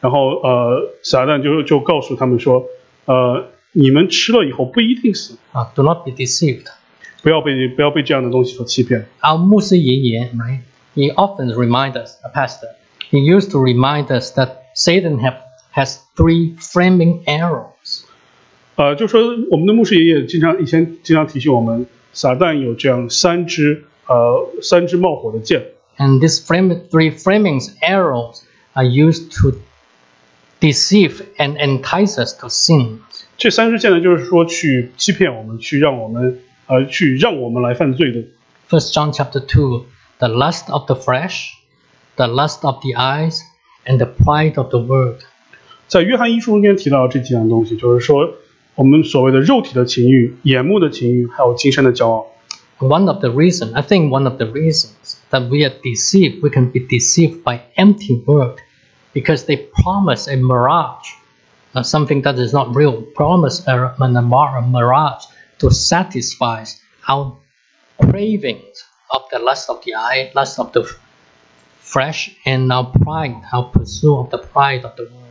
[0.00, 2.64] 然后呃，撒旦就就告诉他们说，
[3.06, 6.66] 呃，你们吃了以后不一定死，Uh, do not be deceived.
[7.22, 9.06] 不要被不要被这样的东西所欺骗。
[9.20, 10.60] Our Musa Yeye, right?
[10.95, 12.67] He often reminds us, a pastor,
[13.09, 15.37] he used to remind us that Satan have,
[15.71, 18.05] has three flaming arrows.
[18.75, 25.65] 呃，就说我们的牧师爷爷经常以前经常提醒我们，撒旦有这样三支呃三支冒火的箭。
[25.97, 28.41] And these flame, three flaming arrows
[28.73, 29.59] are used to
[30.59, 32.99] deceive and entice us to sin.
[33.37, 38.23] 这三支箭呢，就是说去欺骗我们，去让我们呃去让我们来犯罪的。
[38.69, 39.83] First John chapter 2,
[40.19, 41.53] the lust of the flesh,
[42.15, 43.41] the lust of the eyes,
[43.85, 45.21] and the pride of the world.
[45.87, 48.35] 在约翰一书中间提到这几样东西，就是说
[48.75, 52.27] 我们所谓的肉体的情欲、眼目的情欲，还有今生的骄傲。
[52.79, 56.49] One of the reasons, I think one of the reasons that we are deceived, we
[56.49, 58.57] can be deceived by empty word
[59.13, 61.13] because they promise a mirage,
[61.73, 65.23] uh, something that is not real, promise a, a, mar- a mirage
[65.59, 66.65] to satisfy
[67.07, 67.37] our
[67.97, 70.83] cravings of the lust of the eye, lust of the
[71.81, 75.21] flesh, and our pride, our pursuit of the pride of the world.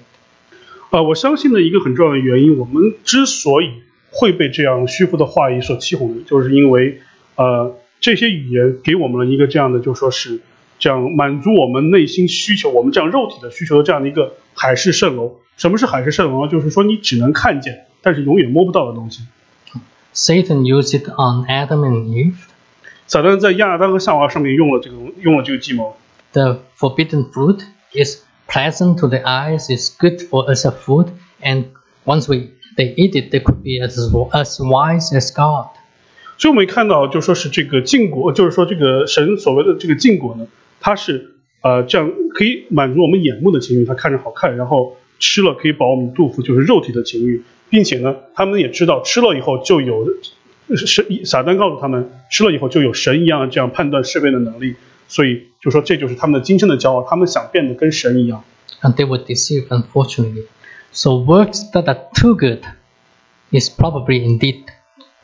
[0.91, 7.01] 呃，我相信的一个很重要的原因，我们之所以会被这样虚浮的话语所欺哄，就是因为
[7.35, 10.41] 呃这些语言给我们了一个这样的，就说是
[10.79, 15.41] 这样满足我们内心需求，我们这样肉体的需求的这样的一个海市蜃楼。
[15.57, 16.53] 什么是海市蜃楼呢？
[16.53, 19.23] 就是说你只能看见，但是永远摸不到的东西。
[20.15, 22.37] Satan used it on Adam and Eve.
[23.10, 25.98] 撒旦在亚当和夏娃上面用了这个用了这个计谋。
[26.32, 31.08] The forbidden fruit is pleasant to the eyes, is good for as a food,
[31.42, 31.66] and
[32.06, 33.98] once we they eat it, they could be as
[34.32, 35.72] as wise as God.
[36.38, 40.46] 所以我们看到，就说是这个禁果，就是说这个神所谓的这个禁果呢，
[40.80, 47.42] 它是呃这样可以满足我们眼目的情欲，它看着好看，然后吃了可以饱我们肚腹，就是肉体的情欲，
[47.72, 50.06] 并且呢，他们也知道吃了以后就有
[50.77, 54.77] 神撒旦告诉他们，吃了以后就有神一样的这样判断是非的能力，
[55.09, 58.43] 所以就说这就是他们的今生的骄傲，他们想变得跟神一样。
[58.81, 60.47] And they were deceived, unfortunately.
[60.93, 62.63] So works that are too good
[63.51, 64.65] is probably indeed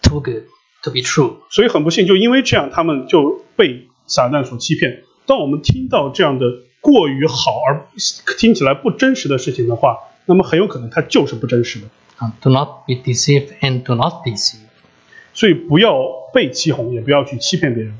[0.03, 0.45] too good
[0.83, 1.37] to be true.
[1.51, 5.05] 所以很不幸，就因为这样，他们就被撒旦所欺骗。
[5.27, 6.47] 当我们听到这样的
[6.81, 7.87] 过于好而
[8.39, 9.97] 听起来不真实的事情的话，
[10.27, 11.87] 那么很有可能它就是不真实的。
[12.19, 14.64] Uh, do not be deceived and do not deceive.
[15.35, 16.03] 所以不要
[16.33, 17.99] 被欺哄，也不要去欺骗别人。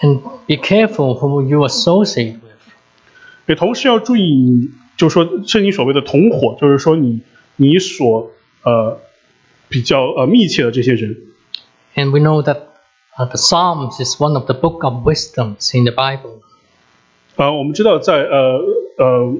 [0.00, 2.42] And be careful who you associate with.
[3.46, 7.20] 也同时要注意你，就是说圣经所谓的同伙，就是说你
[7.56, 8.30] 你所
[8.62, 9.00] 呃
[9.68, 11.16] 比较呃密切的这些人。
[11.94, 12.58] And we know that
[13.16, 16.40] uh, the Psalms is one of the book of wisdoms in the Bible.
[17.36, 18.60] 呃，我们知道在呃
[18.98, 19.36] 呃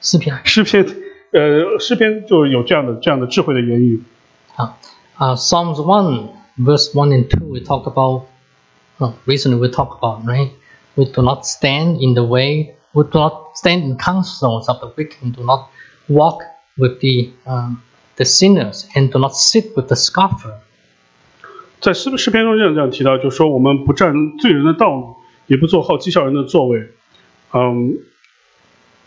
[0.00, 0.84] 诗篇诗篇
[1.30, 4.02] 呃诗篇就有这样的这样的智慧的言语。
[4.56, 4.70] Uh,
[5.20, 6.28] Uh, Psalms 1,
[6.58, 8.26] verse 1 and 2, we talk about,
[9.00, 10.52] uh, recently we talk about, right?
[10.94, 14.92] We do not stand in the way, we do not stand in councils of the
[14.96, 15.70] wicked, do not
[16.08, 16.42] walk
[16.78, 17.82] with the, um,
[18.16, 20.60] the sinners, and do not sit with the scoffer.
[21.80, 25.16] 在诗诗篇中这样这样提到，就是说我们不占罪人的道路，
[25.46, 26.88] 也不做好讥笑人的座位，
[27.52, 27.98] 嗯，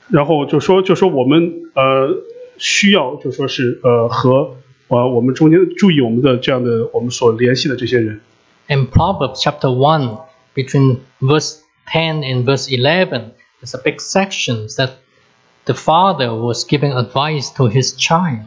[0.08, 2.16] 然后就说就说我们呃
[2.58, 4.56] 需要就说是呃和
[4.88, 8.22] 呃我们中间注意我们的这样的我们所联系的这些人。
[8.68, 10.18] In Proverbs chapter 1,
[10.56, 11.60] between verse
[11.92, 13.32] 10 and verse 11,
[13.62, 14.92] there's a big section that
[15.66, 18.46] the father was giving advice to his child.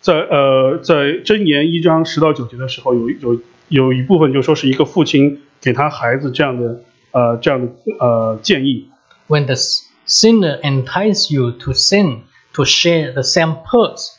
[0.00, 0.94] 在呃在
[1.24, 6.80] 箴言一章十到九节的时候，有有有一部分就说是一个父亲给他孩子这样的
[7.10, 8.88] 呃这样的呃建议。
[9.28, 12.18] When the s- sinner entice you to sin,
[12.52, 14.10] to share the same purse,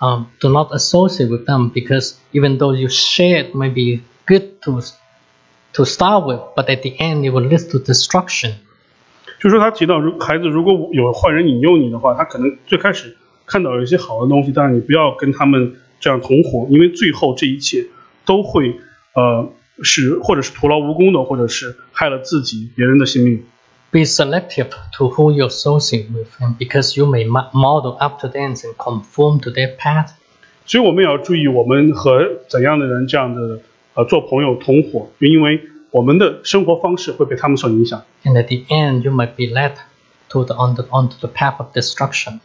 [0.00, 4.60] Um, do not associate with them because even though you share it may be good
[4.62, 4.80] to,
[5.72, 8.54] to start with, but at the end it will lead to destruction.
[9.40, 17.86] 就说他提到，如孩子如果有坏人引诱你的话，他可能最开始看到有一些好的东西，但是你不要跟他们这样同伙，因为最后这一切
[18.24, 18.80] 都会
[19.14, 23.44] 呃是或者是徒劳无功的，或者是害了自己别人的性命。
[23.91, 28.75] Be selective to who you associate with, and because you may mo- model after them and
[28.75, 30.13] conform to their path.
[30.65, 33.59] 所以我们也要注意我们和怎样的人这样的
[33.93, 35.61] 呃做朋友同伙，因为
[35.91, 38.03] 我们的生活方式会被他们所影响。
[38.23, 39.73] and at the end you might be led
[40.29, 42.39] to the onto, onto the path of destruction.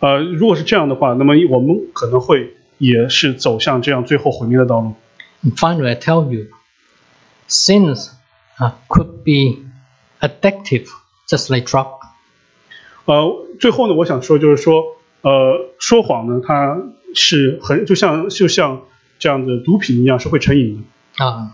[0.00, 4.94] 呃，如果是这样的话，那么我们可能会也是走向这样最后毁灭的道路。
[5.42, 6.48] And finally, I tell you,
[7.48, 8.10] sins
[8.58, 9.64] uh, could be
[10.20, 10.88] addictive,
[11.28, 11.86] just like drug.
[13.06, 14.82] 呃，最后呢，我想说就是说，
[15.22, 16.78] 呃，说谎呢，它
[17.14, 18.82] 是很就像就像
[19.18, 20.84] 这样的毒品一样，是会成瘾
[21.18, 21.24] 的。
[21.24, 21.48] Uh,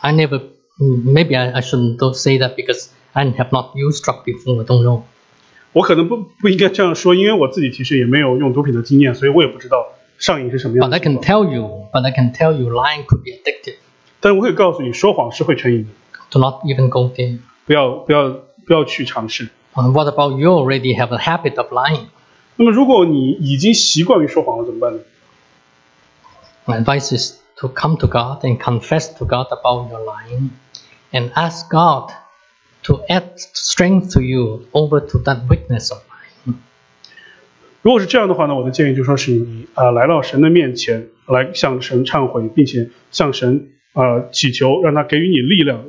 [0.00, 0.40] I never,
[0.78, 4.60] mm, maybe I, I shouldn't don't say that because I have not used drug before.
[4.60, 5.02] I don't know.
[5.72, 9.88] 我可能不不应该这样说，因为我自己其实也没有用毒品的经验，所以我也不知道
[10.18, 11.26] 上瘾是什么样 But 的 I 情 can 况。
[11.26, 13.76] tell you, but I can tell you, lying could be addictive.
[14.20, 15.90] 但我可以告诉你，说谎是会成瘾的，
[16.30, 17.38] Do not even go there.
[17.69, 18.29] 不要不要
[18.65, 19.49] 不要去尝试。
[19.75, 22.07] Uh, what about you already have a habit of lying?
[22.55, 24.99] 那么，如果你已经习惯于说谎了，怎么办呢
[26.65, 30.49] ？My advice is to come to God and confess to God about your lying
[31.11, 32.11] and ask God
[32.85, 36.55] to add strength to you over to that weakness of lying.
[37.83, 45.83] 如果是这样的话呢，我的建议就说是你啊、呃来到神的面前，来向神忏悔，并且向神呃祈求，让他给予你力量，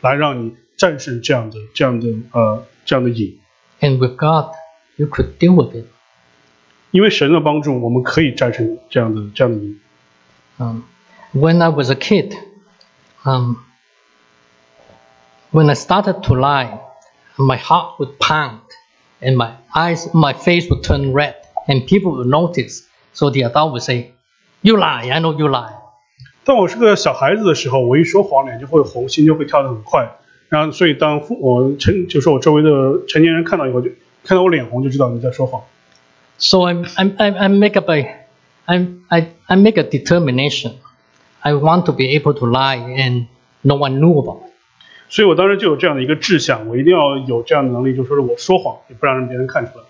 [0.00, 3.39] 来让你战胜这样的这样的呃这样的瘾。
[3.79, 4.53] And with God,
[4.95, 5.85] you could deal with it.
[6.91, 9.79] 因为神的帮助，我们可以战胜这样的这样的瘾。
[10.57, 10.81] Um,
[11.33, 12.35] when I was a kid,
[13.23, 13.55] um,
[15.51, 16.79] when I started to lie,
[17.37, 18.59] my heart would pound
[19.21, 21.35] and my eyes, my face would turn red
[21.67, 22.83] and people would notice.
[23.13, 24.11] So the adult would say,
[24.61, 25.73] you lie, I know you lie.
[26.43, 30.17] 当我是个小孩子的时候，我一说谎，脸就会红，心就会跳得很快。
[30.49, 32.69] 然后，所以当父我成就是我周围的
[33.07, 33.89] 成年人看到以后，就
[34.23, 35.63] 看到我脸红，就知道你在说谎。
[36.37, 38.27] So I, I, I, I make up a,
[38.65, 40.73] I, I, I make a determination.
[41.39, 43.27] I want to be able to lie and
[43.61, 44.51] no one knew about it.
[45.09, 49.85] 所以我当时就有这样的一个志向，我一定要有这样的能力，就说是我说谎，也不让别人看出来。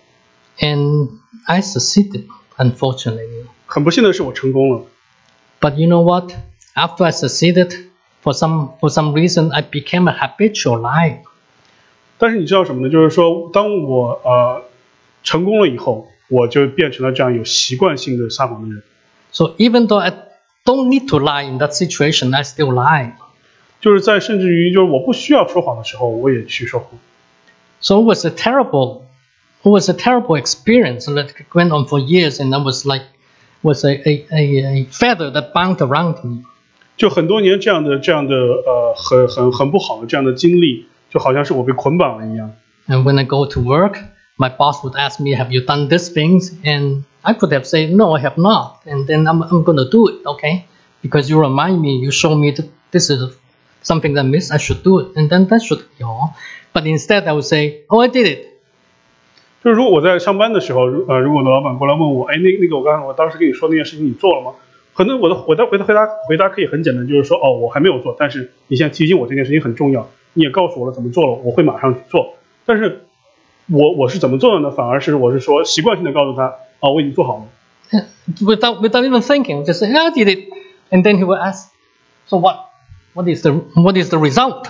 [0.59, 1.09] And
[1.45, 2.25] I succeeded,
[2.57, 3.45] unfortunately.
[3.65, 4.83] 很不幸的是，我成功了。
[5.59, 6.31] But you know what?
[6.75, 7.84] After I succeeded,
[8.25, 11.19] for some for some reason, I became a habitual liar.
[12.17, 12.89] 但是你知道什么呢？
[12.91, 14.63] 就是说，当我呃
[15.23, 18.83] 成功了以后，我就变成了这样有习惯性的撒谎的人。
[19.31, 20.11] So even though I
[20.65, 23.13] don't need to lie in that situation, I still lie.
[23.79, 26.99] 就是在甚至于就是我不需要说谎的时候，我也去说谎。
[27.79, 29.01] So it was a terrible,
[29.63, 33.05] it was a terrible experience that went on for years, and I was like,
[33.63, 36.43] was a, a, a, a feather that bound around me.
[36.96, 42.52] 就很多年这样的这样的呃很很很不好的这样的经历，就好像是我被捆绑了一样。
[42.88, 43.96] And when I go to work,
[44.38, 47.94] my boss would ask me, "Have you done these things?" And I could have said,
[47.94, 50.64] "No, I have not." And then I'm, I'm gonna do it, okay?
[51.02, 53.36] Because you remind me, you show me that this is
[53.82, 56.34] something that I missed, I should do it, and then that should be all.
[56.72, 58.38] But instead, I would say, "Oh, I did it."
[59.62, 64.52] 就是如果我在上班的时候，如呃，如果我的老板过来问我，哎，那那个我刚才我当时跟你说那件事情你做了吗？
[64.96, 72.34] 可能我的我的回答回答回答可以很简单，就是说哦，我还没有做，但是你现在提醒我这件事情很重要，你也告诉我了怎么做了，我会马上去做。
[72.64, 73.04] 但是
[73.70, 74.70] 我我是怎么做的呢？
[74.70, 77.44] 反而是我是说习惯性的告诉他，哦，我已经做好了。
[78.40, 80.48] without without even thinking, just say, "I did it,"
[80.90, 81.68] and then he will ask,
[82.26, 82.56] "So what?
[83.12, 84.64] What is the what is the result?"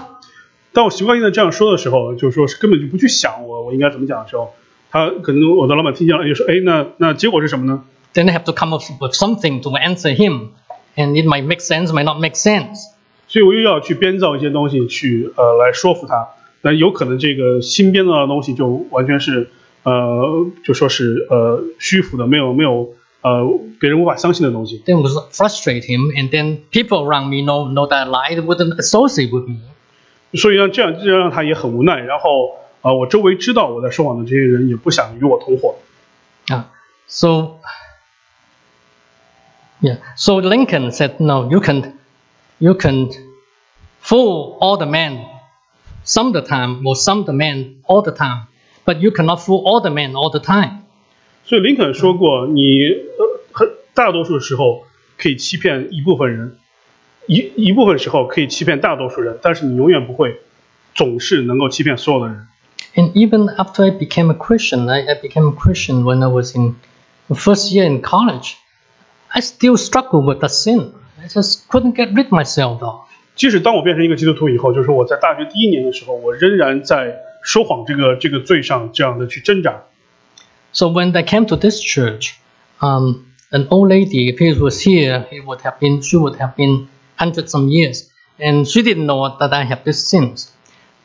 [0.72, 4.50] 当我习惯性的这样说的时候，就是说是根本就不去想我我应该怎么讲的时候，
[4.90, 7.84] 他可能我的老板听见了就说，哎，那那结果是什么呢？
[8.15, 10.49] Then I have to come up with something to answer him,
[10.97, 12.89] and it might make sense, might not make sense.
[13.27, 16.27] 所以我又要去编造一些东西去呃来说服他，
[16.61, 19.49] 那有可能这个新编造的东西就完全是
[19.83, 22.89] 呃就说是呃虚浮的，没有没有
[23.21, 23.47] 呃
[23.79, 24.83] 别人无法相信的东西。
[24.85, 28.43] Then it would frustrate him, and then people around me know know that I lied,
[28.43, 29.59] wouldn't associate with me.
[30.33, 31.99] 所以呢，这样这样让他也很无奈。
[31.99, 35.75] 然后呃，我周围知道我在说谎的这些人也不想与我同伙。
[36.47, 36.63] Yeah.
[37.07, 37.59] So,
[39.81, 39.97] yeah.
[40.15, 41.93] So Lincoln said, "No, you can,
[42.59, 43.09] you can
[43.99, 45.25] fool all the men
[46.03, 48.47] some of the time, or some of the men all the time,
[48.85, 50.83] but you cannot fool all the men all the time."
[51.43, 52.83] 所以林肯说过，你
[53.17, 54.85] 呃很大多数时候
[55.17, 56.57] 可以欺骗一部分人，
[57.25, 60.39] 一一部分时候可以欺骗大多数人，但是你永远不会
[60.93, 62.47] 总是能够欺骗所有的人。
[62.93, 66.55] And even after I became a Christian, I, I became a Christian when I was
[66.55, 66.75] in
[67.27, 68.55] the first year in college.
[69.35, 70.93] I still struggle with the sin.
[71.23, 73.01] I just couldn't get rid myself of.
[73.35, 79.83] 即使当我变成一个基督徒以后，就是说我在大学第一年的时候，我仍然在说谎这个这个罪上这样的去挣扎。
[80.73, 82.35] So when I came to this church,
[82.79, 86.55] um, an old lady, if he was here, he would have been, she would have
[86.55, 88.09] been hundred some years,
[88.39, 90.51] and she didn't know that I have these sins.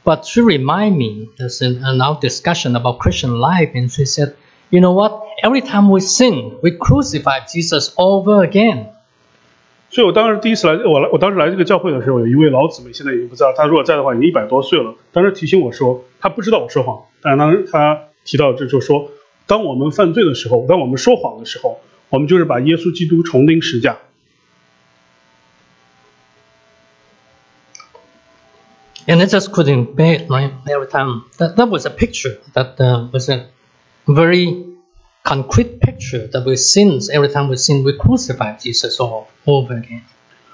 [0.04, 4.36] But she reminded me, there's an, an our discussion about Christian life, and she said,
[4.70, 5.19] you know what?
[5.42, 8.86] Every time we sin, we crucify Jesus over again.
[9.90, 13.54] 所以我当时第一次来，我来我当时来这个教会的时候，有一位老姊妹，现在已经不在了。
[13.56, 14.94] 她如果在的话，已经一百多岁了。
[15.12, 19.10] 当时提醒我说，她不知道我说谎，但是当时她提到这就说，
[19.46, 23.98] 当我们犯罪的时候，当我们说谎的时候，我们就是把耶稣基督重钉十架。
[29.08, 30.50] And I just couldn't bear it, right?
[30.66, 31.26] Every time.
[31.38, 32.38] That, that was a picture.
[32.54, 33.46] That uh, was a
[34.04, 34.69] very
[35.23, 40.01] concrete picture that we sin every time we sin we crucify Jesus all over again。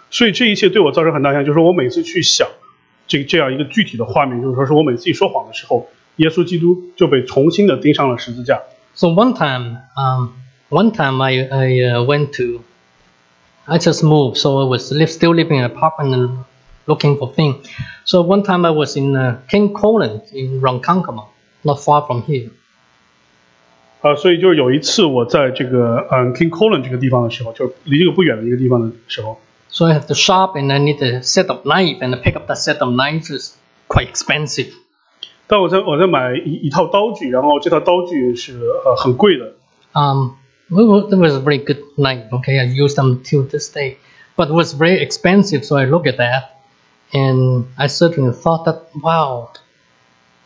[0.09, 2.47] 所以这一切对我造成很大影响，就是我每次去想
[3.07, 5.87] 这这样一个具体的画面，就是说是我每次一说谎的时候，
[6.17, 8.61] 耶稣基督就被重新的钉上了十字架。
[8.95, 10.29] So one time, um,
[10.69, 12.63] one time I I uh, went to,
[13.65, 16.29] I just moved, so I was still living in an apartment and
[16.87, 17.57] looking for things.
[18.05, 21.25] So one time I was in uh, King Kullen's in Ronkonkoma,
[21.63, 22.49] not far from here.
[24.06, 29.38] 啊、所以就是有一次我在这个嗯 King Colin 这个地方的时候，就离这个不远的一个地方的时候，
[29.70, 32.34] So I have the shop and I need a set of knife and to pick
[32.34, 33.56] up that set of knives is
[33.88, 34.72] quite expensive.
[35.46, 39.52] 但我在我在买一一套刀具，然后这套刀具是呃很贵的，
[39.94, 40.32] Um,
[40.70, 42.24] well, well, that was a very good knife.
[42.32, 43.98] Okay, I use them till this day,
[44.36, 45.64] but it was very expensive.
[45.64, 46.56] So I look at that,
[47.12, 49.50] and I certainly thought that wow,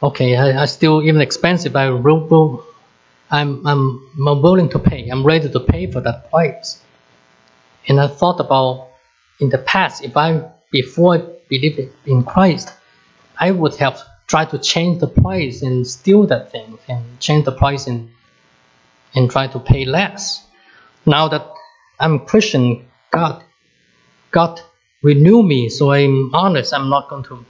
[0.02, 1.76] okay, I, I still even expensive.
[1.76, 2.64] I will, will
[3.31, 4.11] I'm, I'm
[4.41, 5.07] willing to pay.
[5.09, 6.81] I'm ready to pay for that price.
[7.87, 8.89] And I thought about
[9.39, 12.71] in the past, if I before I believed in Christ,
[13.39, 17.51] I would have tried to change the price and steal that thing and change the
[17.51, 18.09] price and
[19.13, 20.45] and try to pay less.
[21.05, 21.45] Now that
[21.99, 23.43] I'm Christian, God,
[24.31, 24.61] God
[25.01, 26.73] renew me, so I'm honest.
[26.73, 27.45] I'm not going to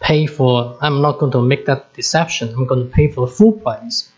[0.00, 0.78] pay for.
[0.80, 2.54] I'm not going to make that deception.
[2.54, 4.12] I'm going to pay for the full price.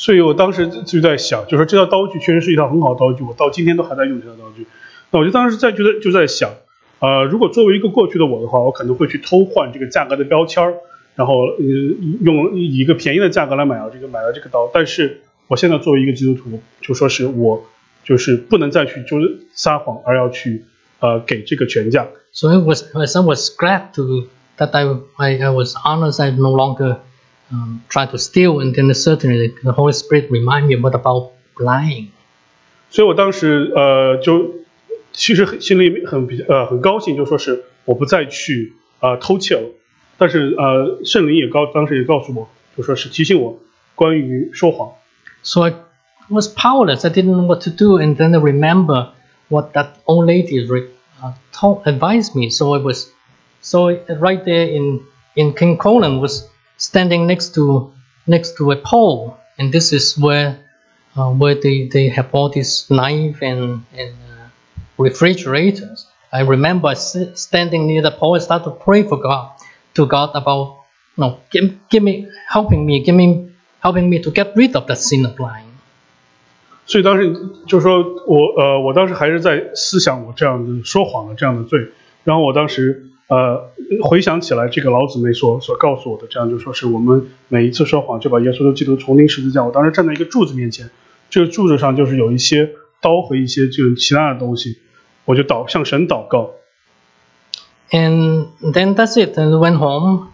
[0.00, 4.66] 所以我当时就在想，就说这套刀具确实是一套很好的刀具，我到今天都还在用这套刀具。
[5.10, 6.54] 那我就当时在觉得就在想，
[7.00, 10.74] 呃，如果作为一个过去的我的话，我可能会去偷换这个价格的标签儿，
[11.16, 11.64] 然后呃
[12.22, 14.70] 用以一个便宜的价格来买到这个买到这个刀。
[14.72, 17.62] 但是我现在作为一个基督徒，就说是我
[18.02, 20.64] 就是不能再去就是撒谎，而要去
[21.00, 22.08] 呃给这个全价。
[22.32, 24.86] So it was, I was glad to that I,
[25.18, 26.22] I, I was honest.
[26.22, 26.96] I no longer
[27.52, 32.12] um, try to steal, and then certainly the Holy Spirit remind me about about lying.
[45.42, 45.74] So I
[46.28, 47.04] was powerless.
[47.04, 49.12] I didn't know what to do, and then I remember
[49.48, 50.68] what that old lady
[51.22, 52.50] uh, told, advised me.
[52.50, 53.10] So it was
[53.60, 56.48] so right there in in King Kullen was
[56.79, 57.91] standing next to
[58.27, 60.57] next to a pole, and this is where
[61.15, 64.49] uh, where they, they have all these knife and and uh,
[64.97, 66.07] refrigerators.
[66.31, 68.35] I remember sit, standing near the pole.
[68.35, 69.51] I started to pray for God
[69.93, 70.83] to God about
[71.17, 73.49] no give, give me helping me, give me
[73.79, 75.71] helping me to get rid of the sin of lying.
[76.87, 77.33] 所以当时
[77.65, 81.79] 就是说我呃，我当时还是在思想我这样的说谎的这样的罪，
[82.23, 83.70] 然后我当时 呃
[84.02, 89.64] 回想起来这个老姊妹所所告诉我的，这样就说是我们每一次说谎就把耶稣的基督重钉十字架。
[89.64, 90.90] 我当时站在一个柱子面前，
[91.30, 92.70] 这个柱子上就是有一些
[93.00, 94.78] 刀和一些就是其他的东西，
[95.24, 96.50] 我就祷向神祷告。
[97.92, 99.38] And then that's it.
[99.38, 100.28] And went home,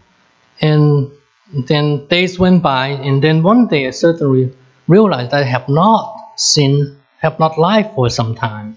[0.60, 1.08] and
[1.52, 4.50] then days went by, and then one day I suddenly
[4.86, 8.74] realized I have not sinned, have not lied for some time.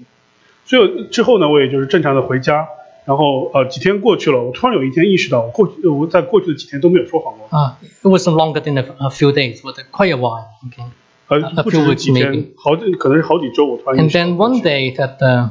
[0.65, 2.67] 所以之后呢，我也就是正常的回家，
[3.08, 10.46] 然后呃几天过去了，我突然有一天意识到，我过去我在过去的几天都没有说谎过， Uh, it wasn't longer than a, a few days, but quite a while.
[10.68, 10.84] Okay.
[11.28, 15.48] 呃 A 不只 few 是 weeks 几天 maybe.，好几可能是好几周，我突然意 And 识到 then one day that uh,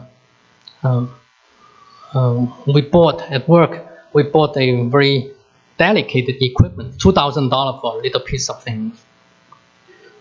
[0.82, 1.08] um,
[2.14, 3.78] um, we bought at work,
[4.14, 5.32] we bought a very
[5.78, 8.92] delicate equipment, two thousand dollar for a little piece of things.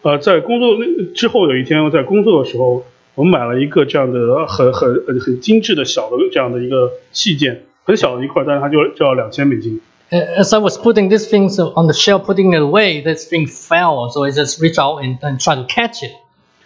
[0.02, 2.84] 呃，在工作那之后有一天，在工作的时候，
[3.16, 9.80] 我们买了一个这样的很很很很精致的小的这样的一个器件，很小的一块，但是它就就要两千美金。
[10.10, 13.46] Uh, As I was putting these things on the shelf, putting it away, this thing
[13.46, 16.12] fell, so I just reached out and, and tried to catch it.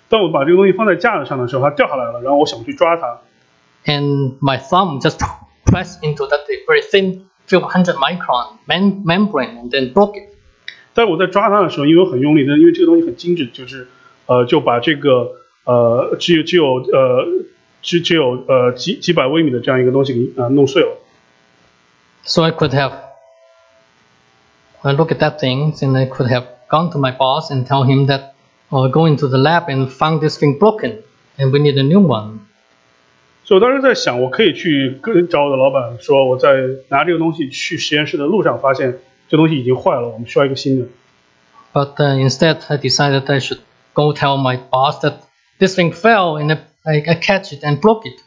[0.08, 3.18] 当我把这个东西放在架子上的时候，它掉下来了，然后我想去抓它，
[3.84, 5.18] and my thumb just
[5.64, 10.34] pressed into that very thin, few hundred micron mem- membrane and then broke it.
[10.94, 13.86] 但是我在抓它的时候，因为我很用力，但因为这个东西很精致，就是
[14.26, 15.30] 呃就把这个
[15.64, 17.24] 呃只有只有呃
[17.82, 20.98] 只只有呃几几百微米的这样一个东西给呃弄碎了。
[22.24, 22.92] So I could have,
[24.82, 27.84] I look at that thing and I could have gone to my boss and tell
[27.84, 28.32] him that,
[28.70, 31.02] or go into the lab and found this thing broken
[31.38, 32.40] and we need a new one.
[33.44, 36.48] 所以我当时在想，我可以去跟找我的老板说，我在
[36.88, 38.98] 拿这个东西去实验室的路上发现
[39.28, 40.86] 这东西已经坏了，我们需要一个新的。
[41.72, 43.60] But uh, instead, I decided I should
[43.94, 45.18] go tell my boss that
[45.60, 48.20] this thing fell and I, I, I catch it and broke it.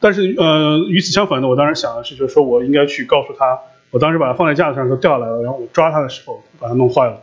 [0.00, 7.22] 但是呃，与此相反的，我当时想的是，就是说我应该去告诉他，我当时把它放在架子上的时候掉下来了，然后我抓它的时候把它弄坏了。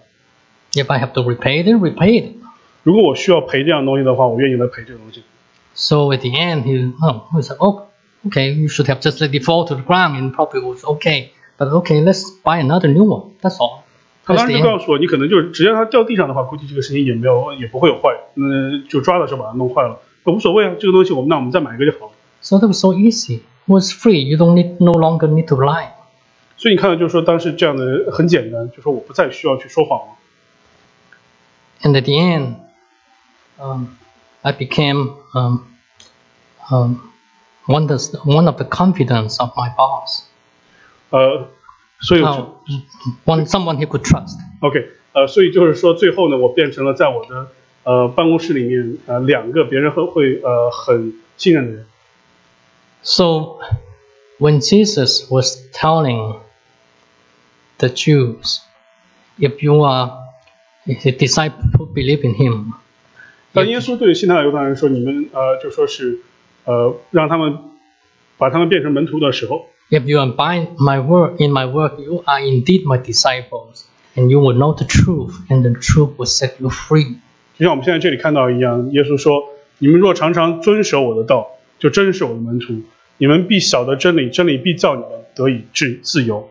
[0.73, 2.35] If I have to repay it, then repay it.
[2.83, 5.23] 如果我需要赔这样东西的话，我愿意来赔这个东西。
[5.73, 7.87] So at the end, he, oh, he said, oh,
[8.27, 11.31] okay, you should have just let it fall to the ground and probably was okay.
[11.57, 13.31] But okay, let's buy another new one.
[13.41, 13.80] That's all.
[14.24, 22.12] 他当时就告诉我，你可能就是只要它掉地上的话，估计这个事情也没有也不会有坏，嗯，就抓的时候把它弄坏了，无所谓啊，这个东西我们那我们再买一个就好了。
[22.40, 23.40] So that was so easy.
[23.66, 24.22] Was free.
[24.22, 25.90] You don't need, no longer need to lie.
[26.56, 30.14] 所以你看到，就是说当时这样的很简单，就说我不再需要去说谎了。
[31.82, 32.56] And at the end,
[33.58, 33.86] um,
[34.42, 35.64] I became um,
[36.70, 37.00] um,
[37.66, 40.28] one, of the, one of the confidence of my boss.
[41.10, 41.48] 呃，
[42.02, 42.46] 所以就、Oh,
[43.24, 44.38] one, someone he could trust.
[44.60, 47.48] OK，呃，所以就是说最后呢，我变成了在我的
[47.84, 51.86] 呃办公室里面呃两个别人会会呃很信任的人。
[53.02, 53.58] So,
[54.38, 56.40] when Jesus was telling
[57.78, 58.60] the Jews,
[59.38, 60.12] if you are
[60.86, 62.74] a disciple who believe in him,
[63.52, 66.20] 当耶稣对希腊犹太人说：“你们呃就说是
[66.64, 67.58] 呃让他们
[68.38, 73.85] 把他们变成门徒的时候，if you abide my word in my work, you are indeed my disciples,
[74.15, 77.17] and you will know the truth, and the truth will set you free.
[77.57, 81.47] 就像我们现在这里看到一样，耶稣说：你们若常常遵守我的道，
[81.79, 82.81] 就真是我的门徒。
[83.17, 86.49] 你们必晓得真理，真理必叫你们得以自自由。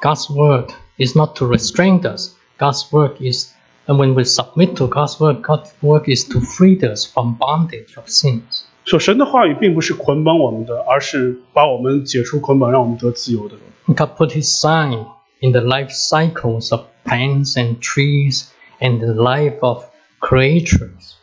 [0.00, 2.34] God's word is not to restrain us.
[2.58, 3.52] God's work is,
[3.86, 7.96] and when we submit to God's word, God's work is to free us from bondage
[7.96, 8.64] of sins.
[8.84, 13.56] 说神的话语并不是捆绑我们的，而是把我们解除捆绑，让我们得自由的。
[13.86, 15.06] God put His sign
[15.40, 18.48] in the life cycles of plants and trees
[18.80, 19.84] and the life of
[20.20, 21.14] creatures.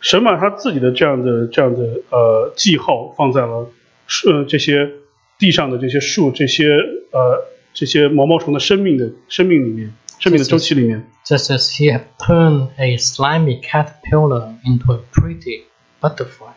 [0.00, 3.68] 神把他自己的这样的这样的呃记号放在了
[4.06, 4.90] 树呃这些
[5.38, 6.68] 地上的这些树、这些
[7.10, 11.08] 呃这些毛毛虫的生命的生命里面，生命的周期里面。
[11.24, 15.64] Just as He had turned a slimy caterpillar into a pretty
[16.01, 16.51] butterfly.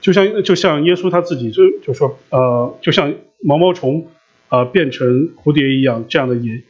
[0.00, 4.06] 就像就像耶稣他自己就就说呃，就像毛毛虫
[4.48, 6.62] 呃变成蝴蝶一样，这样的也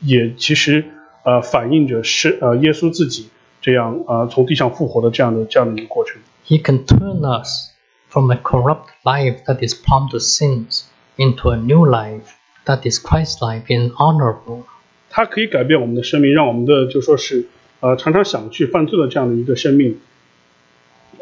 [0.00, 0.84] 也其实
[1.24, 3.28] 呃反映着是呃耶稣自己
[3.60, 6.20] 这样呃从地上复活的这样的这样的一个过程。
[6.46, 7.70] He can turn us
[8.08, 10.84] from a corrupt life that is prone to sins
[11.16, 12.34] into a new life
[12.64, 14.64] that is Christ-like and honorable.
[15.10, 17.46] 它可以改变我们的生命，让我们的就说是
[17.80, 19.98] 呃常常想去犯罪的这样的一个生命，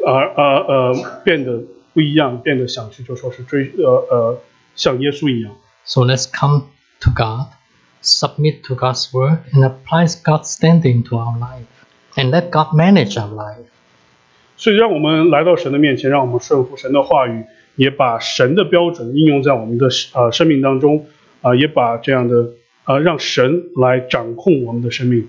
[0.04, 1.62] 而呃呃变得
[1.92, 4.40] 不一样，变得想去就说是追呃呃
[4.74, 5.56] 像耶稣一样。
[5.84, 6.64] So let's come
[7.00, 7.48] to God,
[8.02, 11.66] submit to God's word, and apply God's standing to our life,
[12.14, 13.66] and let God manage our life.
[14.56, 17.44] 所以让我们来到神的面前，让我们顺服神的话语，
[17.76, 21.06] 也把神的标准应用在我们的呃生命当中，
[21.42, 22.50] 啊、也把这样的
[22.84, 25.28] 呃让神来掌控我们的生命。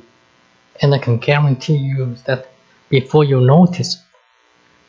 [0.80, 2.44] And I can guarantee you that
[2.90, 3.98] before you notice,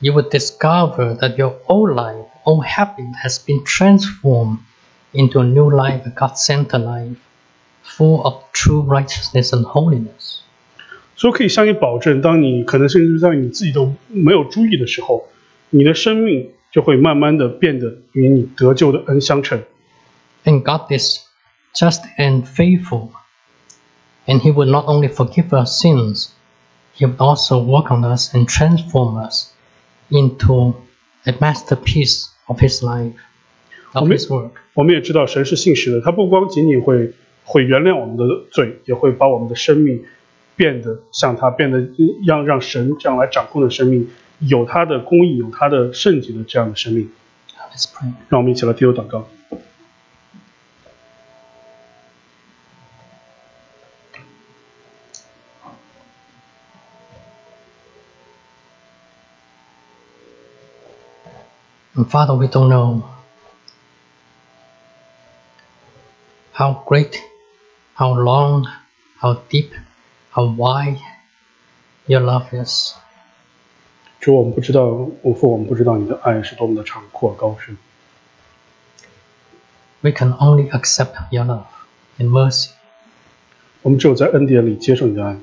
[0.03, 4.59] you will discover that your old life, old habit has been transformed
[5.13, 7.17] into a new life, a God centered life,
[7.83, 10.43] full of true righteousness and holiness.
[11.17, 15.27] 所以可以向你保证，当你可能甚至在你自己都没有注意的时候，
[15.71, 19.65] 你的生命就会慢慢的变得与你得救的恩相称。
[20.45, 21.19] And God is
[21.75, 23.09] just and faithful.
[24.27, 26.29] And He will not only forgive our sins,
[26.97, 29.52] He will also work on us and transform us
[30.10, 30.74] into
[31.26, 33.14] a masterpiece of His life,
[33.94, 34.52] of His work.
[34.74, 37.14] 我们也知道神是信实的，他不光仅仅会
[37.46, 40.04] 会原谅我们的罪，也会把我们的生命
[40.56, 41.88] 变得像他，变得
[42.26, 47.10] 让让神这样来掌控的生命，有他的公义，有他的圣洁的这样的生命。
[47.72, 48.12] Let's pray.
[48.30, 49.28] 让我们一起来低头祷告。
[61.95, 63.05] And Father, we don't know
[66.53, 67.21] how great,
[67.95, 68.67] how long,
[69.21, 69.73] how deep,
[70.31, 71.01] how wide
[72.07, 72.95] your love is.
[74.21, 74.85] 主，我们不知道，
[75.23, 77.77] 我父，我们不知道你的爱是多么的长阔高深，
[80.01, 81.67] We can only accept your love
[82.19, 82.71] and mercy.
[83.83, 85.37] 我们只有在恩典里接受你的爱。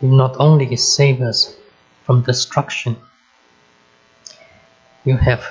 [0.00, 1.54] You not only save us
[2.04, 2.96] from destruction,
[5.04, 5.42] you have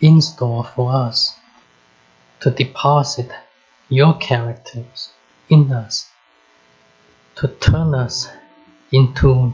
[0.00, 1.34] in store for us
[2.40, 3.30] to deposit
[3.88, 5.10] your characters
[5.48, 6.06] in us,
[7.36, 8.28] to turn us
[8.90, 9.52] into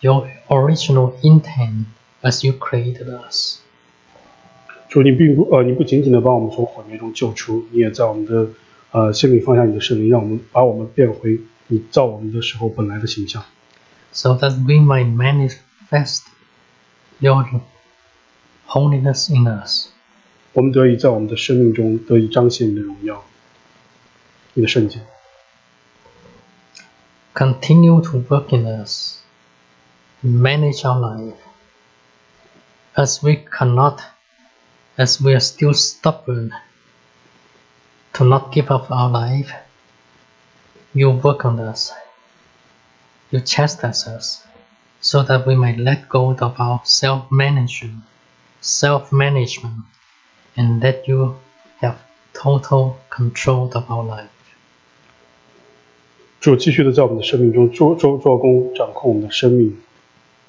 [0.00, 1.86] your original intent
[2.22, 3.60] as you created us.
[4.88, 8.48] 主，你并不呃，你不仅仅的把我们从毁灭中救出，你也在我们的
[8.92, 13.44] 呃心里放下你的圣灵，让我们把我们变回你造我们的时候本来的形象，
[14.12, 16.20] so that we might manifest
[17.18, 17.44] your
[18.68, 19.88] holiness in us.
[20.52, 23.24] 我们得以在我们的生命中得以彰显你的荣耀，
[24.54, 25.00] 你的圣洁。
[27.34, 29.18] Continue to work in us,
[30.22, 31.34] manage our life.
[32.94, 33.98] As we cannot,
[34.96, 36.52] as we are still stubborn
[38.12, 39.52] to not give up our life,
[40.92, 41.90] you work on us.
[43.30, 44.44] You chastise us
[45.00, 47.28] so that we may let go of our self
[48.58, 49.84] management, self management,
[50.56, 51.34] and let you
[51.80, 51.96] have
[52.32, 54.28] total control of our life.
[56.40, 59.76] 主继续的在我们的生命中做做做工，掌控我们的生命，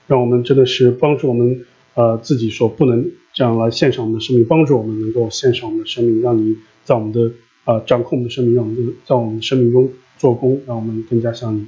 [0.07, 7.31] 让我们真的是帮助我们呃自己所不能这样来献上我们的生命，帮助我们能够献上我们的生命，让你在我们的
[7.63, 11.67] 呃掌控我们的生命，让我们的在我们的生命中做工，让我们更加像你。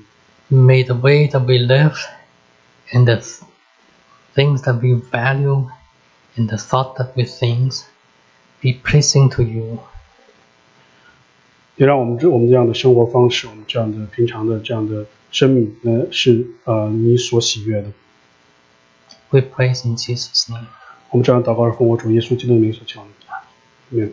[0.50, 1.96] May the way that we live
[2.92, 3.42] and the th-
[4.36, 5.66] things that we value
[6.36, 7.74] and the thought that we think
[8.62, 9.80] be pleasing to you.
[11.76, 17.92] 也让我们这我们这样的生活方式，我们这样的平常的这样的生命，呢是呃你所喜悦的。
[19.30, 20.66] We praise in Jesus' name.
[21.10, 23.08] 我们这样祷告是奉我主耶稣基督的名所求的。
[23.28, 23.44] 阿
[23.90, 24.12] 门。